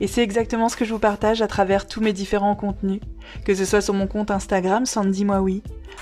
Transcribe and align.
Et 0.00 0.08
c'est 0.08 0.22
exactement 0.22 0.68
ce 0.68 0.76
que 0.76 0.84
je 0.84 0.92
vous 0.92 0.98
partage 0.98 1.40
à 1.40 1.46
travers 1.46 1.86
tous 1.86 2.00
mes 2.00 2.12
différents 2.12 2.56
contenus, 2.56 3.00
que 3.44 3.54
ce 3.54 3.64
soit 3.64 3.80
sur 3.80 3.94
mon 3.94 4.08
compte 4.08 4.32
Instagram 4.32 4.86
Sandy 4.86 5.24
Moi 5.24 5.44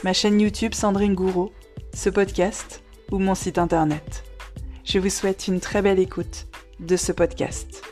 ma 0.02 0.14
chaîne 0.14 0.40
YouTube 0.40 0.72
Sandrine 0.72 1.14
Gouraud, 1.14 1.52
ce 1.94 2.08
podcast 2.08 2.82
ou 3.10 3.18
mon 3.18 3.34
site 3.34 3.58
internet. 3.58 4.24
Je 4.84 4.98
vous 4.98 5.10
souhaite 5.10 5.46
une 5.46 5.60
très 5.60 5.82
belle 5.82 5.98
écoute 5.98 6.46
de 6.80 6.96
ce 6.96 7.12
podcast. 7.12 7.82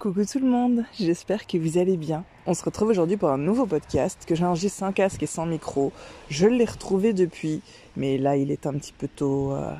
Coucou 0.00 0.24
tout 0.24 0.40
le 0.40 0.48
monde, 0.48 0.84
j'espère 0.98 1.46
que 1.46 1.56
vous 1.56 1.78
allez 1.78 1.96
bien. 1.96 2.24
On 2.46 2.54
se 2.54 2.64
retrouve 2.64 2.88
aujourd'hui 2.88 3.16
pour 3.16 3.28
un 3.28 3.38
nouveau 3.38 3.66
podcast 3.66 4.24
que 4.26 4.34
j'ai 4.34 4.44
enregistré 4.44 4.86
sans 4.86 4.92
casque 4.92 5.22
et 5.22 5.26
sans 5.26 5.46
micro. 5.46 5.92
Je 6.28 6.48
l'ai 6.48 6.64
retrouvé 6.64 7.12
depuis, 7.12 7.62
mais 7.96 8.18
là 8.18 8.36
il 8.36 8.50
est 8.50 8.66
un 8.66 8.72
petit 8.72 8.94
peu 8.94 9.08
tôt. 9.08 9.52
Euh, 9.52 9.72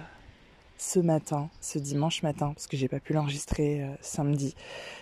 ce 0.80 0.98
matin, 0.98 1.50
ce 1.60 1.78
dimanche 1.78 2.22
matin, 2.22 2.52
parce 2.54 2.66
que 2.66 2.74
j'ai 2.74 2.88
pas 2.88 3.00
pu 3.00 3.12
l'enregistrer 3.12 3.82
euh, 3.82 3.94
samedi. 4.00 4.54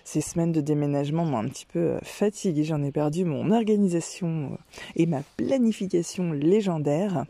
Ces 0.02 0.20
semaines 0.20 0.50
de 0.50 0.60
déménagement 0.60 1.24
m'ont 1.24 1.38
un 1.38 1.48
petit 1.48 1.66
peu 1.66 1.78
euh, 1.78 1.98
fatiguée. 2.02 2.64
J'en 2.64 2.82
ai 2.82 2.90
perdu 2.90 3.24
mon 3.24 3.52
organisation 3.52 4.50
euh, 4.52 4.56
et 4.96 5.06
ma 5.06 5.22
planification 5.36 6.32
légendaire. 6.32 7.26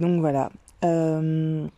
Donc 0.00 0.20
voilà. 0.20 0.50
je 0.82 1.68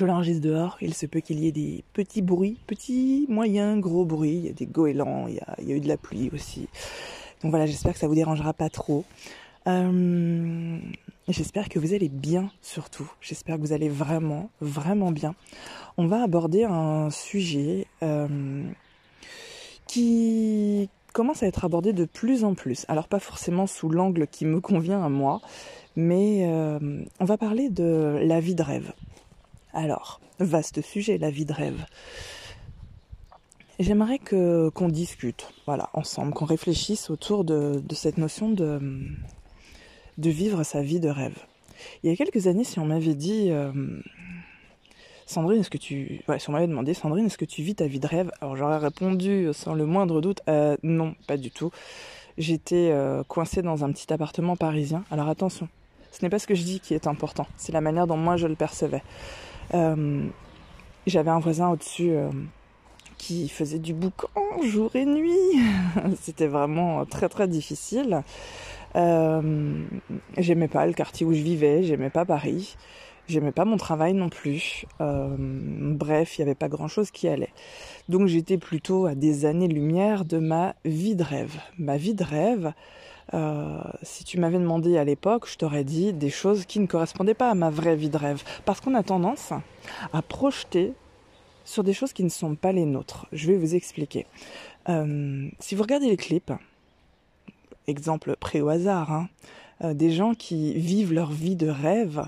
l'enregistre 0.00 0.42
dehors. 0.42 0.78
Il 0.80 0.94
se 0.94 1.04
peut 1.04 1.20
qu'il 1.20 1.38
y 1.40 1.46
ait 1.46 1.52
des 1.52 1.84
petits 1.92 2.22
bruits, 2.22 2.58
petits, 2.66 3.26
moyens, 3.28 3.78
gros 3.80 4.06
bruits. 4.06 4.36
Il 4.36 4.46
y 4.46 4.48
a 4.48 4.54
des 4.54 4.66
goélands, 4.66 5.26
il 5.28 5.34
y 5.34 5.40
a, 5.40 5.56
il 5.60 5.68
y 5.68 5.72
a 5.72 5.76
eu 5.76 5.80
de 5.80 5.88
la 5.88 5.98
pluie 5.98 6.30
aussi. 6.32 6.68
Donc 7.42 7.50
voilà, 7.50 7.66
j'espère 7.66 7.92
que 7.92 7.98
ça 7.98 8.08
vous 8.08 8.14
dérangera 8.14 8.54
pas 8.54 8.70
trop. 8.70 9.04
Euh, 9.66 10.78
j'espère 11.28 11.68
que 11.68 11.78
vous 11.78 11.94
allez 11.94 12.08
bien 12.08 12.50
surtout. 12.60 13.10
J'espère 13.20 13.56
que 13.56 13.60
vous 13.62 13.72
allez 13.72 13.88
vraiment, 13.88 14.50
vraiment 14.60 15.10
bien. 15.10 15.34
On 15.96 16.06
va 16.06 16.22
aborder 16.22 16.64
un 16.64 17.10
sujet 17.10 17.86
euh, 18.02 18.62
qui 19.86 20.88
commence 21.12 21.42
à 21.42 21.46
être 21.46 21.64
abordé 21.64 21.92
de 21.92 22.04
plus 22.04 22.44
en 22.44 22.54
plus. 22.54 22.84
Alors 22.88 23.08
pas 23.08 23.20
forcément 23.20 23.66
sous 23.66 23.88
l'angle 23.88 24.26
qui 24.26 24.44
me 24.44 24.60
convient 24.60 25.02
à 25.02 25.08
moi, 25.08 25.40
mais 25.96 26.46
euh, 26.46 27.02
on 27.20 27.24
va 27.24 27.38
parler 27.38 27.70
de 27.70 28.18
la 28.22 28.40
vie 28.40 28.54
de 28.54 28.62
rêve. 28.62 28.92
Alors, 29.72 30.20
vaste 30.38 30.82
sujet, 30.82 31.18
la 31.18 31.30
vie 31.30 31.46
de 31.46 31.52
rêve. 31.52 31.84
J'aimerais 33.80 34.20
que 34.20 34.68
qu'on 34.68 34.88
discute, 34.88 35.52
voilà, 35.66 35.90
ensemble, 35.94 36.32
qu'on 36.32 36.44
réfléchisse 36.44 37.10
autour 37.10 37.44
de, 37.44 37.82
de 37.84 37.94
cette 37.96 38.18
notion 38.18 38.48
de, 38.48 38.78
de 40.18 40.30
vivre 40.30 40.62
sa 40.62 40.82
vie 40.82 41.00
de 41.00 41.08
rêve. 41.08 41.36
Il 42.02 42.10
y 42.10 42.12
a 42.12 42.16
quelques 42.16 42.46
années, 42.46 42.64
si 42.64 42.78
on 42.78 42.86
m'avait 42.86 43.14
dit, 43.14 43.48
euh, 43.50 43.72
Sandrine, 45.26 45.60
est-ce 45.60 45.70
que 45.70 45.78
tu, 45.78 46.20
si 46.38 46.48
on 46.48 46.52
m'avait 46.52 46.66
demandé, 46.66 46.94
Sandrine, 46.94 47.26
est-ce 47.26 47.38
que 47.38 47.44
tu 47.44 47.62
vis 47.62 47.74
ta 47.74 47.86
vie 47.86 48.00
de 48.00 48.06
rêve? 48.06 48.30
Alors 48.40 48.56
j'aurais 48.56 48.78
répondu 48.78 49.48
sans 49.52 49.74
le 49.74 49.86
moindre 49.86 50.20
doute, 50.20 50.40
euh, 50.48 50.76
non, 50.82 51.14
pas 51.26 51.36
du 51.36 51.50
tout. 51.50 51.70
J'étais 52.38 52.90
euh, 52.90 53.22
coincée 53.24 53.62
dans 53.62 53.84
un 53.84 53.92
petit 53.92 54.12
appartement 54.12 54.56
parisien. 54.56 55.04
Alors 55.10 55.28
attention, 55.28 55.68
ce 56.10 56.24
n'est 56.24 56.30
pas 56.30 56.38
ce 56.38 56.46
que 56.46 56.54
je 56.54 56.62
dis 56.62 56.80
qui 56.80 56.94
est 56.94 57.06
important, 57.06 57.46
c'est 57.56 57.72
la 57.72 57.80
manière 57.80 58.06
dont 58.06 58.16
moi 58.16 58.36
je 58.36 58.46
le 58.46 58.56
percevais. 58.56 59.02
J'avais 61.06 61.30
un 61.30 61.40
voisin 61.40 61.68
au-dessus 61.68 62.12
qui 63.18 63.48
faisait 63.48 63.78
du 63.78 63.92
boucan 63.94 64.28
jour 64.62 64.94
et 64.94 65.04
nuit. 65.04 65.58
C'était 66.20 66.46
vraiment 66.46 67.04
très 67.04 67.28
très 67.28 67.48
difficile. 67.48 68.22
Euh, 68.96 69.84
j'aimais 70.38 70.68
pas 70.68 70.86
le 70.86 70.92
quartier 70.92 71.26
où 71.26 71.32
je 71.32 71.42
vivais, 71.42 71.82
j'aimais 71.82 72.10
pas 72.10 72.24
Paris, 72.24 72.76
j'aimais 73.28 73.52
pas 73.52 73.64
mon 73.64 73.76
travail 73.76 74.14
non 74.14 74.28
plus. 74.28 74.86
Euh, 75.00 75.36
bref, 75.38 76.38
il 76.38 76.42
n'y 76.42 76.50
avait 76.50 76.54
pas 76.54 76.68
grand 76.68 76.88
chose 76.88 77.10
qui 77.10 77.28
allait. 77.28 77.52
Donc 78.08 78.26
j'étais 78.26 78.58
plutôt 78.58 79.06
à 79.06 79.14
des 79.14 79.46
années-lumière 79.46 80.24
de 80.24 80.38
ma 80.38 80.74
vie 80.84 81.16
de 81.16 81.24
rêve. 81.24 81.56
Ma 81.78 81.96
vie 81.96 82.14
de 82.14 82.24
rêve, 82.24 82.72
euh, 83.32 83.82
si 84.02 84.24
tu 84.24 84.38
m'avais 84.38 84.58
demandé 84.58 84.96
à 84.96 85.04
l'époque, 85.04 85.48
je 85.48 85.56
t'aurais 85.56 85.84
dit 85.84 86.12
des 86.12 86.30
choses 86.30 86.64
qui 86.64 86.78
ne 86.78 86.86
correspondaient 86.86 87.34
pas 87.34 87.50
à 87.50 87.54
ma 87.54 87.70
vraie 87.70 87.96
vie 87.96 88.10
de 88.10 88.18
rêve. 88.18 88.42
Parce 88.64 88.80
qu'on 88.80 88.94
a 88.94 89.02
tendance 89.02 89.52
à 90.12 90.22
projeter 90.22 90.92
sur 91.64 91.82
des 91.82 91.94
choses 91.94 92.12
qui 92.12 92.22
ne 92.22 92.28
sont 92.28 92.54
pas 92.54 92.72
les 92.72 92.84
nôtres. 92.84 93.26
Je 93.32 93.46
vais 93.46 93.56
vous 93.56 93.74
expliquer. 93.74 94.26
Si 94.86 95.74
vous 95.74 95.82
regardez 95.82 96.10
les 96.10 96.18
clips, 96.18 96.52
exemple 97.86 98.36
près 98.38 98.60
au 98.60 98.68
hasard, 98.68 99.12
hein, 99.12 99.28
euh, 99.82 99.94
des 99.94 100.10
gens 100.10 100.34
qui 100.34 100.74
vivent 100.74 101.12
leur 101.12 101.30
vie 101.30 101.56
de 101.56 101.68
rêve, 101.68 102.24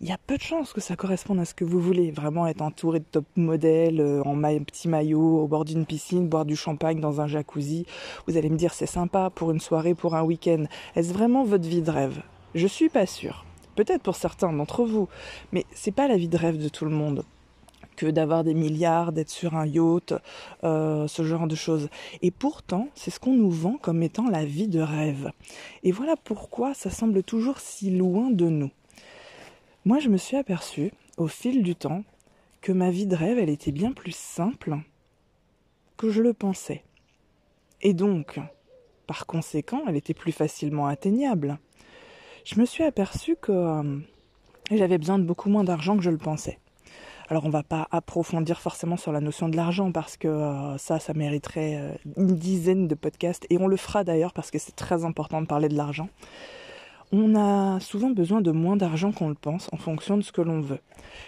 il 0.00 0.08
y 0.08 0.12
a 0.12 0.18
peu 0.18 0.36
de 0.36 0.42
chances 0.42 0.72
que 0.72 0.80
ça 0.80 0.96
corresponde 0.96 1.38
à 1.40 1.44
ce 1.44 1.54
que 1.54 1.64
vous 1.64 1.80
voulez. 1.80 2.10
Vraiment 2.10 2.46
être 2.46 2.62
entouré 2.62 2.98
de 2.98 3.04
top 3.04 3.24
modèles, 3.36 4.00
euh, 4.00 4.22
en 4.24 4.36
petit 4.60 4.88
maillot, 4.88 5.40
au 5.40 5.46
bord 5.46 5.64
d'une 5.64 5.86
piscine, 5.86 6.28
boire 6.28 6.44
du 6.44 6.56
champagne 6.56 7.00
dans 7.00 7.20
un 7.20 7.26
jacuzzi. 7.26 7.86
Vous 8.26 8.36
allez 8.36 8.50
me 8.50 8.56
dire 8.56 8.74
c'est 8.74 8.86
sympa 8.86 9.30
pour 9.34 9.50
une 9.50 9.60
soirée, 9.60 9.94
pour 9.94 10.14
un 10.14 10.22
week-end. 10.22 10.64
Est-ce 10.96 11.12
vraiment 11.12 11.44
votre 11.44 11.66
vie 11.68 11.82
de 11.82 11.90
rêve? 11.90 12.22
Je 12.54 12.66
suis 12.66 12.88
pas 12.88 13.06
sûre. 13.06 13.44
Peut-être 13.76 14.02
pour 14.02 14.16
certains 14.16 14.52
d'entre 14.52 14.84
vous, 14.84 15.08
mais 15.52 15.64
c'est 15.74 15.90
pas 15.90 16.06
la 16.06 16.16
vie 16.16 16.28
de 16.28 16.36
rêve 16.36 16.62
de 16.62 16.68
tout 16.68 16.84
le 16.84 16.92
monde 16.92 17.24
que 17.96 18.06
d'avoir 18.06 18.44
des 18.44 18.54
milliards, 18.54 19.12
d'être 19.12 19.30
sur 19.30 19.54
un 19.54 19.66
yacht, 19.66 20.14
euh, 20.64 21.06
ce 21.08 21.22
genre 21.22 21.46
de 21.46 21.54
choses. 21.54 21.88
Et 22.22 22.30
pourtant, 22.30 22.88
c'est 22.94 23.10
ce 23.10 23.20
qu'on 23.20 23.34
nous 23.34 23.50
vend 23.50 23.78
comme 23.80 24.02
étant 24.02 24.28
la 24.28 24.44
vie 24.44 24.68
de 24.68 24.80
rêve. 24.80 25.30
Et 25.82 25.92
voilà 25.92 26.16
pourquoi 26.16 26.74
ça 26.74 26.90
semble 26.90 27.22
toujours 27.22 27.58
si 27.58 27.90
loin 27.90 28.30
de 28.30 28.48
nous. 28.48 28.70
Moi, 29.84 29.98
je 29.98 30.08
me 30.08 30.16
suis 30.16 30.36
aperçue, 30.36 30.92
au 31.16 31.28
fil 31.28 31.62
du 31.62 31.76
temps, 31.76 32.04
que 32.60 32.72
ma 32.72 32.90
vie 32.90 33.06
de 33.06 33.16
rêve, 33.16 33.38
elle 33.38 33.50
était 33.50 33.72
bien 33.72 33.92
plus 33.92 34.16
simple 34.16 34.78
que 35.96 36.10
je 36.10 36.22
le 36.22 36.32
pensais. 36.32 36.82
Et 37.82 37.92
donc, 37.92 38.40
par 39.06 39.26
conséquent, 39.26 39.82
elle 39.86 39.96
était 39.96 40.14
plus 40.14 40.32
facilement 40.32 40.86
atteignable. 40.86 41.58
Je 42.44 42.58
me 42.58 42.64
suis 42.64 42.82
aperçue 42.82 43.36
que 43.36 43.52
euh, 43.52 43.98
j'avais 44.70 44.98
besoin 44.98 45.18
de 45.18 45.24
beaucoup 45.24 45.50
moins 45.50 45.64
d'argent 45.64 45.96
que 45.96 46.02
je 46.02 46.10
le 46.10 46.18
pensais. 46.18 46.58
Alors 47.28 47.46
on 47.46 47.50
va 47.50 47.62
pas 47.62 47.88
approfondir 47.90 48.60
forcément 48.60 48.98
sur 48.98 49.10
la 49.10 49.20
notion 49.20 49.48
de 49.48 49.56
l'argent 49.56 49.92
parce 49.92 50.18
que 50.18 50.28
euh, 50.28 50.76
ça, 50.76 50.98
ça 50.98 51.14
mériterait 51.14 51.76
euh, 51.76 51.92
une 52.18 52.36
dizaine 52.36 52.86
de 52.86 52.94
podcasts 52.94 53.46
et 53.48 53.56
on 53.58 53.66
le 53.66 53.78
fera 53.78 54.04
d'ailleurs 54.04 54.34
parce 54.34 54.50
que 54.50 54.58
c'est 54.58 54.76
très 54.76 55.06
important 55.06 55.40
de 55.40 55.46
parler 55.46 55.68
de 55.68 55.76
l'argent. 55.76 56.10
On 57.12 57.34
a 57.34 57.80
souvent 57.80 58.10
besoin 58.10 58.42
de 58.42 58.50
moins 58.50 58.76
d'argent 58.76 59.10
qu'on 59.10 59.28
le 59.28 59.34
pense 59.34 59.70
en 59.72 59.78
fonction 59.78 60.18
de 60.18 60.22
ce 60.22 60.32
que 60.32 60.42
l'on 60.42 60.60
veut. 60.60 60.80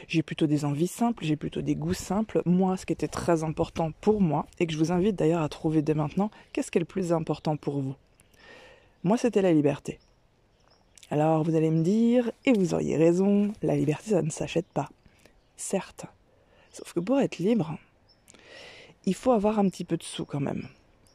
J'ai 0.09 0.23
plutôt 0.23 0.47
des 0.47 0.65
envies 0.65 0.87
simples, 0.87 1.25
j'ai 1.25 1.37
plutôt 1.37 1.63
des 1.63 1.77
goûts 1.77 1.95
simples. 1.95 2.43
Moi, 2.45 2.77
ce 2.77 2.85
qui 2.85 2.93
était 2.93 3.09
très 3.09 3.45
important 3.45 3.93
pour 4.01 4.21
moi, 4.21 4.47
et 4.59 4.67
que 4.67 4.73
je 4.73 4.79
vous 4.79 4.91
invite 4.91 5.17
d'ailleurs 5.17 5.43
à 5.43 5.49
trouver 5.49 5.83
dès 5.83 5.95
maintenant, 5.95 6.31
qu'est-ce 6.53 6.71
qui 6.71 6.79
est 6.79 6.81
le 6.81 6.87
plus 6.87 7.13
important 7.13 7.57
pour 7.57 7.81
vous? 7.81 7.95
Moi, 9.05 9.17
c'était 9.17 9.43
la 9.43 9.53
liberté. 9.53 9.99
Alors 11.11 11.45
vous 11.45 11.55
allez 11.55 11.71
me 11.71 11.85
dire, 11.85 12.33
et 12.45 12.53
vous 12.53 12.75
auriez 12.75 12.97
raison, 12.97 13.53
la 13.63 13.77
liberté, 13.77 14.11
ça 14.11 14.23
ne 14.23 14.31
s'achète 14.31 14.67
pas 14.67 14.89
certes. 15.57 16.07
Sauf 16.73 16.93
que 16.93 17.01
pour 17.01 17.21
être 17.21 17.39
libre, 17.39 17.79
il 19.05 19.15
faut 19.15 19.33
avoir 19.33 19.59
un 19.59 19.69
petit 19.69 19.85
peu 19.85 19.97
de 19.97 20.03
sous 20.03 20.25
quand 20.25 20.41
même. 20.41 20.69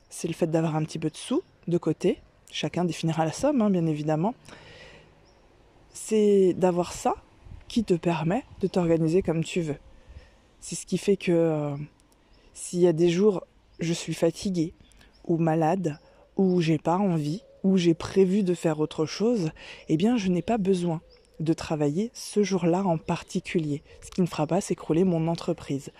C'est 0.09 0.27
le 0.27 0.33
fait 0.33 0.47
d'avoir 0.47 0.75
un 0.75 0.83
petit 0.83 0.99
peu 0.99 1.09
de 1.09 1.17
sous 1.17 1.43
de 1.67 1.77
côté, 1.77 2.19
chacun 2.51 2.85
définira 2.85 3.25
la 3.25 3.31
somme, 3.31 3.61
hein, 3.61 3.69
bien 3.69 3.85
évidemment. 3.85 4.33
C'est 5.93 6.53
d'avoir 6.53 6.93
ça 6.93 7.15
qui 7.67 7.83
te 7.83 7.93
permet 7.93 8.43
de 8.59 8.67
t'organiser 8.67 9.21
comme 9.21 9.43
tu 9.43 9.61
veux. 9.61 9.77
C'est 10.59 10.75
ce 10.75 10.85
qui 10.85 10.97
fait 10.97 11.17
que 11.17 11.31
euh, 11.31 11.75
s'il 12.53 12.79
y 12.79 12.87
a 12.87 12.93
des 12.93 13.09
jours 13.09 13.45
je 13.79 13.93
suis 13.93 14.13
fatiguée 14.13 14.73
ou 15.25 15.37
malade 15.37 15.99
ou 16.37 16.61
j'ai 16.61 16.77
pas 16.77 16.97
envie, 16.97 17.41
où 17.63 17.77
j'ai 17.77 17.93
prévu 17.93 18.43
de 18.43 18.53
faire 18.53 18.79
autre 18.79 19.05
chose, 19.05 19.51
eh 19.89 19.97
bien 19.97 20.17
je 20.17 20.29
n'ai 20.29 20.41
pas 20.41 20.57
besoin 20.57 21.01
de 21.41 21.53
travailler 21.53 22.11
ce 22.13 22.43
jour-là 22.43 22.83
en 22.83 22.97
particulier. 22.97 23.83
Ce 24.03 24.11
qui 24.11 24.21
ne 24.21 24.27
fera 24.27 24.47
pas 24.47 24.61
s'écrouler 24.61 25.03
mon 25.03 25.27
entreprise. 25.27 25.91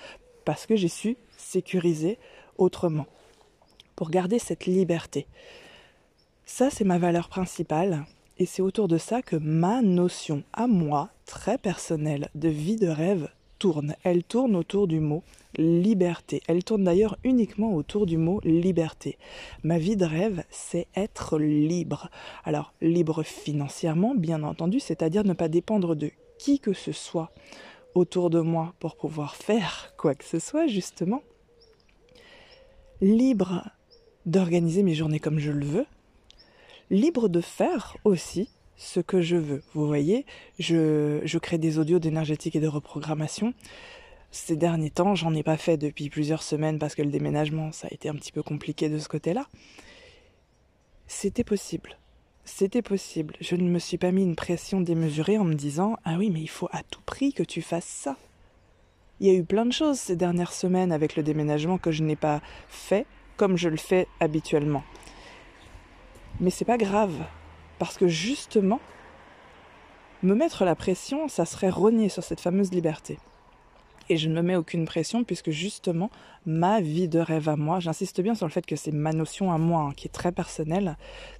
Parce 0.46 0.66
que 0.66 0.76
j'ai 0.76 0.88
su 0.88 1.18
sécuriser 1.38 2.18
autrement. 2.58 3.08
Pour 3.96 4.10
garder 4.10 4.40
cette 4.40 4.66
liberté. 4.66 5.28
Ça, 6.46 6.70
c'est 6.70 6.84
ma 6.84 6.98
valeur 6.98 7.30
principale. 7.30 8.06
Et 8.38 8.46
c'est 8.46 8.62
autour 8.62 8.88
de 8.88 8.98
ça 8.98 9.22
que 9.22 9.36
ma 9.36 9.82
notion 9.82 10.44
à 10.54 10.68
moi, 10.68 11.10
très 11.26 11.58
personnelle, 11.58 12.30
de 12.34 12.50
vie 12.50 12.78
de 12.78 12.88
rêve 12.88 13.30
Elle 14.04 14.24
tourne 14.24 14.56
autour 14.56 14.88
du 14.88 15.00
mot 15.00 15.24
liberté. 15.58 16.42
Elle 16.48 16.64
tourne 16.64 16.84
d'ailleurs 16.84 17.18
uniquement 17.24 17.76
autour 17.76 18.06
du 18.06 18.18
mot 18.18 18.40
liberté. 18.44 19.18
Ma 19.64 19.78
vie 19.78 19.96
de 19.96 20.06
rêve, 20.06 20.44
c'est 20.50 20.88
être 20.96 21.38
libre. 21.38 22.10
Alors, 22.44 22.74
libre 22.82 23.24
financièrement, 23.24 24.16
bien 24.16 24.44
entendu, 24.44 24.80
c'est-à-dire 24.80 25.24
ne 25.24 25.34
pas 25.34 25.50
dépendre 25.50 25.96
de 25.96 26.12
qui 26.40 26.60
que 26.60 26.74
ce 26.74 26.92
soit 26.92 27.32
autour 27.94 28.30
de 28.30 28.40
moi 28.40 28.74
pour 28.80 28.96
pouvoir 28.96 29.36
faire 29.36 29.94
quoi 29.98 30.16
que 30.16 30.26
ce 30.26 30.40
soit, 30.40 30.68
justement. 30.68 31.22
Libre 33.02 33.68
d'organiser 34.26 34.84
mes 34.84 34.94
journées 34.94 35.20
comme 35.20 35.40
je 35.40 35.52
le 35.52 35.66
veux. 35.66 35.86
Libre 36.90 37.30
de 37.30 37.42
faire 37.42 37.98
aussi 38.06 38.50
ce 38.82 39.00
que 39.00 39.22
je 39.22 39.36
veux. 39.36 39.62
Vous 39.76 39.86
voyez, 39.86 40.26
je, 40.58 41.38
crée 41.38 41.60
des 41.60 41.78
audios 41.78 42.00
d'énergétique 42.00 42.56
et 42.56 42.60
de 42.60 42.68
reprogrammation. 42.68 43.54
Ces 44.32 44.56
derniers 44.56 44.90
temps, 44.90 45.14
j'en 45.14 45.36
ai 45.36 45.44
pas 45.44 45.58
fait 45.58 45.78
depuis 45.78 46.10
plusieurs 46.10 46.42
semaines 46.42 46.80
parce 46.80 46.96
que 46.96 47.04
le 47.04 47.12
déménagement, 47.12 47.72
ça 47.72 47.88
a 47.92 47.94
été 47.94 48.10
un 48.10 48.16
petit 48.16 48.32
peu 48.32 48.42
compliqué 48.42 48.90
de 48.90 48.98
ce 48.98 49.08
côté-là. 49.08 49.46
C'était 51.06 51.44
possible. 51.44 52.00
C'était 52.44 52.82
possible. 52.82 53.36
Je 53.40 53.56
ne 53.56 53.70
me 53.70 53.78
suis 53.78 54.00
pas 54.00 54.12
mis 54.12 54.24
une 54.24 54.36
pression 54.36 54.82
démesurée 54.82 55.38
en 55.38 55.44
me 55.44 55.54
disant 55.54 55.98
Ah 56.04 56.16
oui, 56.18 56.32
mais 56.32 56.42
il 56.42 56.50
faut 56.50 56.70
à 56.72 56.82
tout 56.82 57.02
prix 57.06 57.34
que 57.34 57.44
tu 57.44 57.62
fasses 57.62 57.86
ça. 57.86 58.18
Il 59.20 59.28
y 59.28 59.30
a 59.30 59.38
eu 59.38 59.44
plein 59.44 59.68
de 59.68 59.74
choses 59.74 60.00
ces 60.00 60.16
dernières 60.16 60.54
semaines 60.54 60.92
avec 60.92 61.16
le 61.16 61.22
déménagement 61.22 61.78
que 61.78 61.92
je 61.92 62.02
n'ai 62.02 62.16
pas 62.16 62.42
fait 62.68 63.06
comme 63.38 63.58
je 63.58 63.70
le 63.70 63.78
fais 63.78 64.08
habituellement. 64.20 64.84
Mais 66.40 66.50
c'est 66.50 66.66
pas 66.66 66.78
grave, 66.78 67.14
parce 67.82 67.98
que 67.98 68.08
justement, 68.08 68.80
me 70.22 70.36
mettre 70.36 70.66
la 70.66 70.76
pression, 70.76 71.28
ça 71.28 71.46
serait 71.46 71.72
rogner 71.72 72.10
sur 72.10 72.24
cette 72.24 72.40
fameuse 72.40 72.72
liberté 72.72 73.18
et 74.08 74.18
je 74.18 74.30
ne 74.30 74.36
me 74.36 74.44
mets 74.44 74.56
aucune 74.56 74.86
pression 74.86 75.24
puisque 75.24 75.50
justement 75.50 76.12
ma 76.46 76.80
vie 76.80 77.08
de 77.08 77.18
rêve 77.18 77.50
à 77.50 77.56
moi, 77.56 77.80
j'insiste 77.80 78.22
bien 78.22 78.36
sur 78.36 78.46
le 78.46 78.52
fait 78.52 78.68
que 78.68 78.76
c'est 78.76 78.92
ma 78.92 79.14
notion 79.14 79.52
à 79.52 79.58
moi 79.58 79.82
hein, 79.82 79.94
qui 79.98 80.06
est 80.06 80.12
très 80.12 80.32
personnelle, 80.32 80.96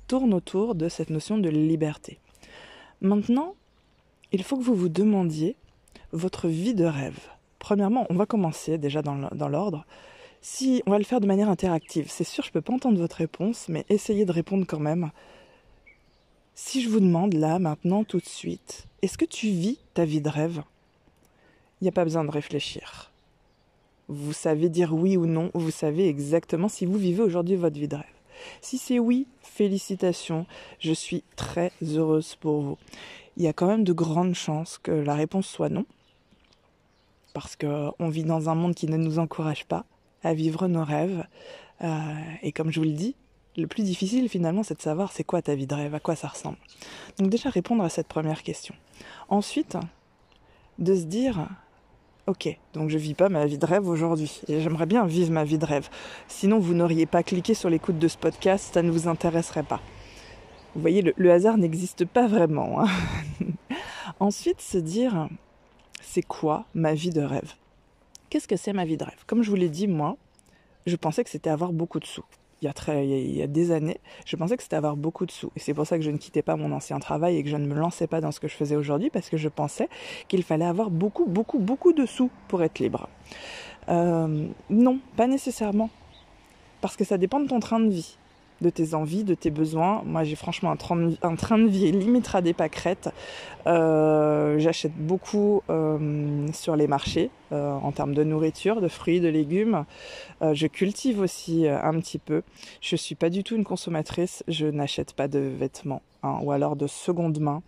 tourne 0.08 0.34
autour 0.34 0.74
de 0.74 0.90
cette 0.90 1.12
notion 1.12 1.38
de 1.38 1.48
liberté. 1.48 2.18
Maintenant, 3.02 3.54
il 4.32 4.42
faut 4.42 4.58
que 4.58 4.64
vous 4.64 4.74
vous 4.74 4.90
demandiez 4.90 5.58
votre 6.12 6.48
vie 6.48 6.74
de 6.74 6.86
rêve. 6.86 7.20
Premièrement, 7.60 8.08
on 8.10 8.16
va 8.16 8.26
commencer 8.26 8.80
déjà 8.80 9.04
dans 9.04 9.48
l'ordre. 9.48 9.86
Si 10.42 10.82
on 10.88 10.92
va 10.92 10.98
le 10.98 11.04
faire 11.04 11.20
de 11.20 11.28
manière 11.28 11.50
interactive, 11.50 12.08
c'est 12.10 12.24
sûr, 12.24 12.44
je 12.44 12.50
ne 12.50 12.54
peux 12.54 12.62
pas 12.62 12.74
entendre 12.74 12.98
votre 12.98 13.18
réponse, 13.18 13.70
mais 13.70 13.86
essayez 13.90 14.26
de 14.26 14.32
répondre 14.32 14.66
quand 14.68 14.80
même. 14.80 15.12
Si 16.64 16.82
je 16.82 16.90
vous 16.90 17.00
demande 17.00 17.34
là, 17.34 17.58
maintenant, 17.58 18.04
tout 18.04 18.20
de 18.20 18.26
suite, 18.26 18.86
est-ce 19.02 19.18
que 19.18 19.26
tu 19.26 19.48
vis 19.48 19.80
ta 19.96 20.06
vie 20.06 20.22
de 20.22 20.30
rêve? 20.30 20.62
Il 21.82 21.86
n'y 21.86 21.90
a 21.90 21.92
pas 21.92 22.04
besoin 22.04 22.24
de 22.24 22.30
réfléchir. 22.30 23.12
Vous 24.08 24.32
savez 24.32 24.70
dire 24.70 24.94
oui 24.94 25.18
ou 25.18 25.26
non, 25.26 25.50
vous 25.56 25.72
savez 25.72 26.08
exactement 26.08 26.70
si 26.70 26.86
vous 26.86 27.00
vivez 27.00 27.24
aujourd'hui 27.24 27.56
votre 27.56 27.78
vie 27.78 27.88
de 27.88 27.96
rêve. 27.96 28.06
Si 28.62 28.78
c'est 28.78 29.00
oui, 29.00 29.26
félicitations, 29.42 30.46
je 30.80 30.94
suis 30.94 31.24
très 31.36 31.72
heureuse 31.82 32.36
pour 32.36 32.62
vous. 32.62 32.78
Il 33.38 33.44
y 33.44 33.48
a 33.48 33.54
quand 33.54 33.68
même 33.68 33.84
de 33.84 33.92
grandes 33.92 34.36
chances 34.36 34.78
que 34.78 34.92
la 34.92 35.16
réponse 35.16 35.48
soit 35.48 35.70
non, 35.70 35.86
parce 37.34 37.56
qu'on 37.56 38.10
vit 38.10 38.24
dans 38.24 38.50
un 38.50 38.56
monde 38.56 38.76
qui 38.76 38.86
ne 38.86 38.98
nous 38.98 39.18
encourage 39.18 39.66
pas 39.66 39.84
à 40.24 40.36
vivre 40.36 40.68
nos 40.68 40.86
rêves. 40.86 41.26
Euh, 41.82 42.14
et 42.44 42.52
comme 42.52 42.72
je 42.72 42.80
vous 42.80 42.86
le 42.86 42.94
dis, 42.94 43.16
le 43.58 43.68
plus 43.68 43.84
difficile 43.84 44.30
finalement, 44.30 44.64
c'est 44.64 44.78
de 44.78 44.82
savoir 44.82 45.12
c'est 45.12 45.24
quoi 45.24 45.42
ta 45.42 45.56
vie 45.56 45.68
de 45.68 45.76
rêve, 45.76 45.94
à 45.94 46.00
quoi 46.00 46.16
ça 46.16 46.28
ressemble. 46.28 46.58
Donc 47.18 47.30
déjà 47.30 47.50
répondre 47.50 47.84
à 47.84 47.90
cette 47.90 48.08
première 48.08 48.44
question. 48.44 48.76
Ensuite, 49.30 49.78
de 50.80 50.96
se 50.96 51.04
dire 51.04 51.48
Ok, 52.28 52.56
donc 52.74 52.90
je 52.90 53.00
vis 53.00 53.16
pas 53.16 53.30
ma 53.30 53.46
vie 53.48 53.58
de 53.58 53.66
rêve 53.66 53.88
aujourd'hui 53.88 54.42
et 54.48 54.62
j'aimerais 54.62 54.86
bien 54.86 55.06
vivre 55.06 55.32
ma 55.32 55.44
vie 55.44 55.58
de 55.58 55.66
rêve. 55.66 55.90
Sinon, 56.28 56.60
vous 56.60 56.76
n'auriez 56.76 57.08
pas 57.08 57.24
cliqué 57.24 57.56
sur 57.56 57.70
l'écoute 57.70 57.98
de 57.98 58.08
ce 58.08 58.18
podcast, 58.18 58.74
ça 58.74 58.84
ne 58.84 58.92
vous 58.92 59.08
intéresserait 59.08 59.64
pas. 59.64 59.82
Vous 60.76 60.82
voyez, 60.82 61.02
le, 61.02 61.32
hasard 61.32 61.58
n'existe 61.58 62.06
pas 62.06 62.28
vraiment. 62.28 62.82
Hein. 62.82 62.88
Ensuite, 64.20 64.62
se 64.62 64.78
dire, 64.78 65.28
c'est 66.02 66.22
quoi 66.22 66.66
ma 66.76 66.94
vie 66.94 67.10
de 67.10 67.22
rêve? 67.22 67.54
Qu'est-ce 68.30 68.48
que 68.48 68.56
c'est 68.56 68.72
ma 68.72 68.86
vie 68.86 68.98
de 68.98 69.04
rêve? 69.04 69.26
Comme 69.26 69.42
je 69.42 69.50
vous 69.50 69.58
l'ai 69.58 69.70
dit, 69.70 69.88
moi, 69.88 70.16
je 70.86 70.96
pensais 70.96 71.24
que 71.24 71.30
c'était 71.30 71.50
avoir 71.50 71.74
beaucoup 71.74 72.00
de 72.00 72.06
sous 72.06 72.24
il 72.62 72.66
y, 72.66 72.68
a 72.68 72.74
très, 72.74 73.08
il 73.08 73.42
a 73.42 73.48
des 73.48 73.72
années, 73.72 74.00
je 74.26 74.36
pensais 74.36 74.56
que 74.56 74.62
c'était 74.62 74.76
avoir 74.76 74.96
beaucoup 74.96 75.26
de 75.26 75.32
sous. 75.32 75.52
Et 75.56 75.60
c'est 75.60 75.74
pour 75.74 75.88
ça 75.88 75.98
que 75.98 76.04
je 76.04 76.12
ne 76.12 76.18
quittais 76.18 76.44
pas 76.44 76.56
mon 76.56 76.72
ancien 76.72 77.00
travail 77.00 77.38
et 77.38 77.44
que 77.44 77.50
je 77.50 77.58
ne 77.58 77.66
me 77.66 77.74
lançais 77.74 78.06
pas 78.06 78.22
dans 78.22 78.32
ce 78.32 78.40
que 78.40 78.48
je 78.48 78.56
faisais 78.56 78.76
aujourd'hui, 78.76 79.10
parce 79.10 79.30
que 79.30 79.38
je 79.38 79.50
pensais 79.50 79.90
qu'il 80.28 80.44
fallait 80.44 80.66
avoir 80.66 80.92
beaucoup, 80.92 81.26
beaucoup, 81.26 81.58
beaucoup 81.58 81.92
de 81.92 82.06
sous 82.06 82.30
pour 82.48 82.62
être 82.62 82.78
libre. 82.78 83.10
Euh, 83.90 84.48
non, 84.70 85.00
pas 85.18 85.26
nécessairement. 85.26 85.90
Parce 86.82 86.96
que 86.96 87.04
ça 87.04 87.18
dépend 87.18 87.40
de 87.40 87.48
ton 87.48 87.60
train 87.60 87.80
de 87.80 87.90
vie 87.90 88.18
de 88.62 88.70
tes 88.70 88.94
envies, 88.94 89.24
de 89.24 89.34
tes 89.34 89.50
besoins. 89.50 90.02
Moi, 90.06 90.24
j'ai 90.24 90.36
franchement 90.36 90.72
un 90.72 90.76
train, 90.76 90.96
de, 90.96 91.18
un 91.22 91.36
train 91.36 91.58
de 91.58 91.68
vie 91.68 91.92
des 92.42 92.54
pâquerettes. 92.54 93.10
Euh, 93.68 94.58
j'achète 94.60 94.96
beaucoup 94.96 95.62
euh, 95.70 96.48
sur 96.54 96.76
les 96.76 96.88
marchés 96.88 97.30
euh, 97.52 97.74
en 97.74 97.92
termes 97.92 98.14
de 98.14 98.24
nourriture, 98.24 98.82
de 98.82 98.88
fruits, 98.88 99.20
de 99.20 99.28
légumes. 99.28 99.86
je 100.42 100.68
cultive 100.68 101.20
aussi 101.20 101.68
un 101.68 102.00
petit 102.00 102.20
peu. 102.20 102.44
Je 102.82 102.96
suis 102.96 103.16
pas 103.16 103.30
du 103.30 103.44
tout 103.44 103.56
une 103.56 103.64
consommatrice. 103.64 104.44
Je 104.48 104.68
n'achète 104.68 105.14
pas 105.14 105.28
de 105.28 105.40
vêtements 105.40 106.02
hein, 106.24 106.40
ou 106.42 106.52
alors 106.52 106.76
de 106.76 106.88
seconde 106.88 107.40
main. 107.40 107.62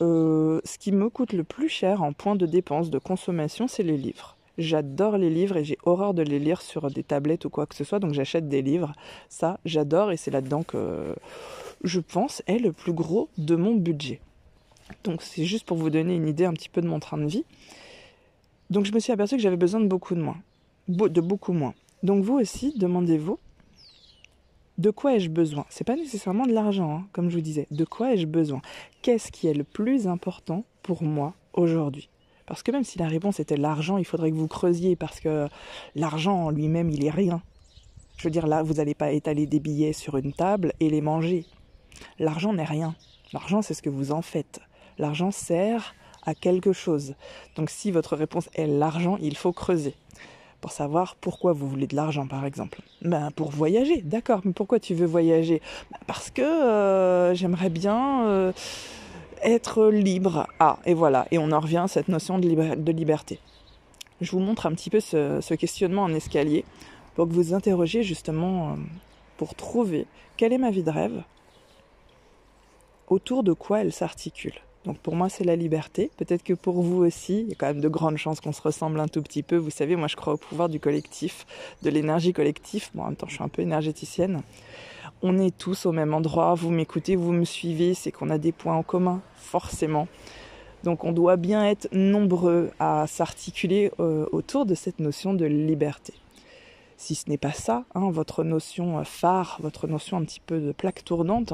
ce 0.00 0.78
qui 0.78 0.92
me 0.92 1.08
coûte 1.10 1.32
le 1.32 1.44
plus 1.44 1.68
cher 1.68 2.02
en 2.02 2.12
point 2.12 2.36
de 2.36 2.46
dépense 2.46 2.90
de 2.90 2.98
consommation, 2.98 3.68
c'est 3.68 3.82
les 3.82 3.96
livres. 3.96 4.36
J'adore 4.60 5.16
les 5.16 5.30
livres 5.30 5.56
et 5.56 5.64
j'ai 5.64 5.78
horreur 5.84 6.12
de 6.12 6.20
les 6.20 6.38
lire 6.38 6.60
sur 6.60 6.90
des 6.90 7.02
tablettes 7.02 7.46
ou 7.46 7.50
quoi 7.50 7.64
que 7.64 7.74
ce 7.74 7.82
soit, 7.82 7.98
donc 7.98 8.12
j'achète 8.12 8.46
des 8.46 8.60
livres. 8.60 8.92
Ça, 9.30 9.58
j'adore 9.64 10.12
et 10.12 10.18
c'est 10.18 10.30
là-dedans 10.30 10.62
que 10.62 11.16
je 11.82 11.98
pense 11.98 12.42
est 12.46 12.58
le 12.58 12.70
plus 12.70 12.92
gros 12.92 13.30
de 13.38 13.56
mon 13.56 13.74
budget. 13.74 14.20
Donc 15.02 15.22
c'est 15.22 15.46
juste 15.46 15.64
pour 15.64 15.78
vous 15.78 15.88
donner 15.88 16.14
une 16.14 16.28
idée 16.28 16.44
un 16.44 16.52
petit 16.52 16.68
peu 16.68 16.82
de 16.82 16.86
mon 16.86 17.00
train 17.00 17.16
de 17.16 17.26
vie. 17.26 17.44
Donc 18.68 18.84
je 18.84 18.92
me 18.92 19.00
suis 19.00 19.12
aperçu 19.12 19.36
que 19.36 19.42
j'avais 19.42 19.56
besoin 19.56 19.80
de 19.80 19.86
beaucoup 19.86 20.14
de 20.14 20.20
moins. 20.20 20.36
De 20.88 21.22
beaucoup 21.22 21.54
moins. 21.54 21.72
Donc 22.02 22.22
vous 22.22 22.38
aussi, 22.38 22.74
demandez-vous 22.76 23.38
de 24.76 24.90
quoi 24.90 25.14
ai-je 25.14 25.30
besoin? 25.30 25.64
C'est 25.70 25.84
pas 25.84 25.96
nécessairement 25.96 26.46
de 26.46 26.52
l'argent, 26.52 26.96
hein, 26.96 27.06
comme 27.12 27.30
je 27.30 27.36
vous 27.36 27.42
disais. 27.42 27.66
De 27.70 27.84
quoi 27.84 28.12
ai-je 28.12 28.26
besoin? 28.26 28.60
Qu'est-ce 29.00 29.32
qui 29.32 29.46
est 29.46 29.54
le 29.54 29.64
plus 29.64 30.06
important 30.06 30.64
pour 30.82 31.02
moi 31.02 31.34
aujourd'hui? 31.54 32.10
Parce 32.50 32.64
que 32.64 32.72
même 32.72 32.82
si 32.82 32.98
la 32.98 33.06
réponse 33.06 33.38
était 33.38 33.56
l'argent, 33.56 33.96
il 33.96 34.04
faudrait 34.04 34.32
que 34.32 34.36
vous 34.36 34.48
creusiez 34.48 34.96
parce 34.96 35.20
que 35.20 35.46
l'argent 35.94 36.46
en 36.46 36.50
lui-même, 36.50 36.90
il 36.90 37.04
est 37.04 37.10
rien. 37.10 37.42
Je 38.16 38.24
veux 38.24 38.30
dire, 38.32 38.48
là, 38.48 38.64
vous 38.64 38.74
n'allez 38.74 38.96
pas 38.96 39.12
étaler 39.12 39.46
des 39.46 39.60
billets 39.60 39.92
sur 39.92 40.16
une 40.16 40.32
table 40.32 40.72
et 40.80 40.90
les 40.90 41.00
manger. 41.00 41.46
L'argent 42.18 42.52
n'est 42.52 42.64
rien. 42.64 42.96
L'argent, 43.32 43.62
c'est 43.62 43.72
ce 43.72 43.82
que 43.82 43.88
vous 43.88 44.10
en 44.10 44.20
faites. 44.20 44.58
L'argent 44.98 45.30
sert 45.30 45.94
à 46.26 46.34
quelque 46.34 46.72
chose. 46.72 47.14
Donc 47.54 47.70
si 47.70 47.92
votre 47.92 48.16
réponse 48.16 48.50
est 48.56 48.66
l'argent, 48.66 49.16
il 49.20 49.36
faut 49.36 49.52
creuser 49.52 49.94
pour 50.60 50.72
savoir 50.72 51.14
pourquoi 51.20 51.52
vous 51.52 51.68
voulez 51.68 51.86
de 51.86 51.94
l'argent, 51.94 52.26
par 52.26 52.44
exemple. 52.44 52.80
Ben, 53.02 53.30
pour 53.30 53.50
voyager, 53.52 54.02
d'accord, 54.02 54.40
mais 54.44 54.52
pourquoi 54.52 54.80
tu 54.80 54.94
veux 54.94 55.06
voyager? 55.06 55.62
Ben, 55.92 55.98
Parce 56.08 56.30
que 56.30 56.42
euh, 56.42 57.32
j'aimerais 57.32 57.70
bien 57.70 58.26
euh, 58.26 58.52
être 59.42 59.88
libre. 59.88 60.46
Ah, 60.58 60.78
et 60.84 60.94
voilà, 60.94 61.26
et 61.30 61.38
on 61.38 61.52
en 61.52 61.60
revient 61.60 61.78
à 61.78 61.88
cette 61.88 62.08
notion 62.08 62.38
de, 62.38 62.92
liberté. 62.92 63.38
Je 64.20 64.30
vous 64.32 64.40
montre 64.40 64.66
un 64.66 64.72
petit 64.72 64.90
peu 64.90 65.00
ce, 65.00 65.54
questionnement 65.54 66.02
en 66.02 66.14
escalier 66.14 66.64
pour 67.14 67.28
que 67.28 67.32
vous 67.32 67.54
interrogiez 67.54 68.02
justement 68.02 68.70
euh, 68.70 68.74
pour 69.36 69.54
trouver 69.54 70.06
quelle 70.36 70.52
est 70.52 70.58
ma 70.58 70.70
vie 70.70 70.82
de 70.82 70.90
rêve, 70.90 71.22
autour 73.08 73.42
de 73.42 73.52
quoi 73.52 73.80
elle 73.80 73.92
s'articule. 73.92 74.54
Donc 74.86 74.96
pour 74.98 75.14
moi 75.14 75.28
c'est 75.28 75.44
la 75.44 75.56
liberté, 75.56 76.10
peut-être 76.16 76.42
que 76.42 76.54
pour 76.54 76.80
vous 76.80 77.04
aussi, 77.04 77.40
il 77.40 77.48
y 77.48 77.52
a 77.52 77.54
quand 77.54 77.66
même 77.66 77.82
de 77.82 77.88
grandes 77.88 78.16
chances 78.16 78.40
qu'on 78.40 78.52
se 78.52 78.62
ressemble 78.62 78.98
un 78.98 79.08
tout 79.08 79.20
petit 79.20 79.42
peu. 79.42 79.56
Vous 79.56 79.68
savez, 79.68 79.96
moi 79.96 80.08
je 80.08 80.16
crois 80.16 80.34
au 80.34 80.36
pouvoir 80.38 80.70
du 80.70 80.80
collectif, 80.80 81.46
de 81.82 81.90
l'énergie 81.90 82.32
collective. 82.32 82.88
Bon, 82.94 83.02
en 83.02 83.06
même 83.06 83.16
temps 83.16 83.26
je 83.28 83.34
suis 83.34 83.44
un 83.44 83.48
peu 83.48 83.60
énergéticienne 83.60 84.42
on 85.22 85.38
est 85.38 85.56
tous 85.56 85.86
au 85.86 85.92
même 85.92 86.14
endroit, 86.14 86.54
vous 86.54 86.70
m'écoutez, 86.70 87.16
vous 87.16 87.32
me 87.32 87.44
suivez, 87.44 87.94
c'est 87.94 88.12
qu'on 88.12 88.30
a 88.30 88.38
des 88.38 88.52
points 88.52 88.76
en 88.76 88.82
commun, 88.82 89.20
forcément. 89.36 90.08
Donc 90.84 91.04
on 91.04 91.12
doit 91.12 91.36
bien 91.36 91.64
être 91.66 91.88
nombreux 91.92 92.70
à 92.78 93.06
s'articuler 93.06 93.90
euh, 94.00 94.26
autour 94.32 94.64
de 94.64 94.74
cette 94.74 94.98
notion 94.98 95.34
de 95.34 95.44
liberté. 95.44 96.14
Si 96.96 97.14
ce 97.14 97.28
n'est 97.28 97.38
pas 97.38 97.52
ça, 97.52 97.84
hein, 97.94 98.10
votre 98.10 98.44
notion 98.44 99.02
phare, 99.04 99.58
votre 99.60 99.86
notion 99.86 100.16
un 100.16 100.24
petit 100.24 100.40
peu 100.40 100.60
de 100.60 100.72
plaque 100.72 101.04
tournante, 101.04 101.52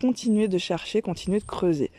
continuez 0.00 0.48
de 0.48 0.58
chercher, 0.58 1.02
continuez 1.02 1.40
de 1.40 1.44
creuser. 1.44 1.90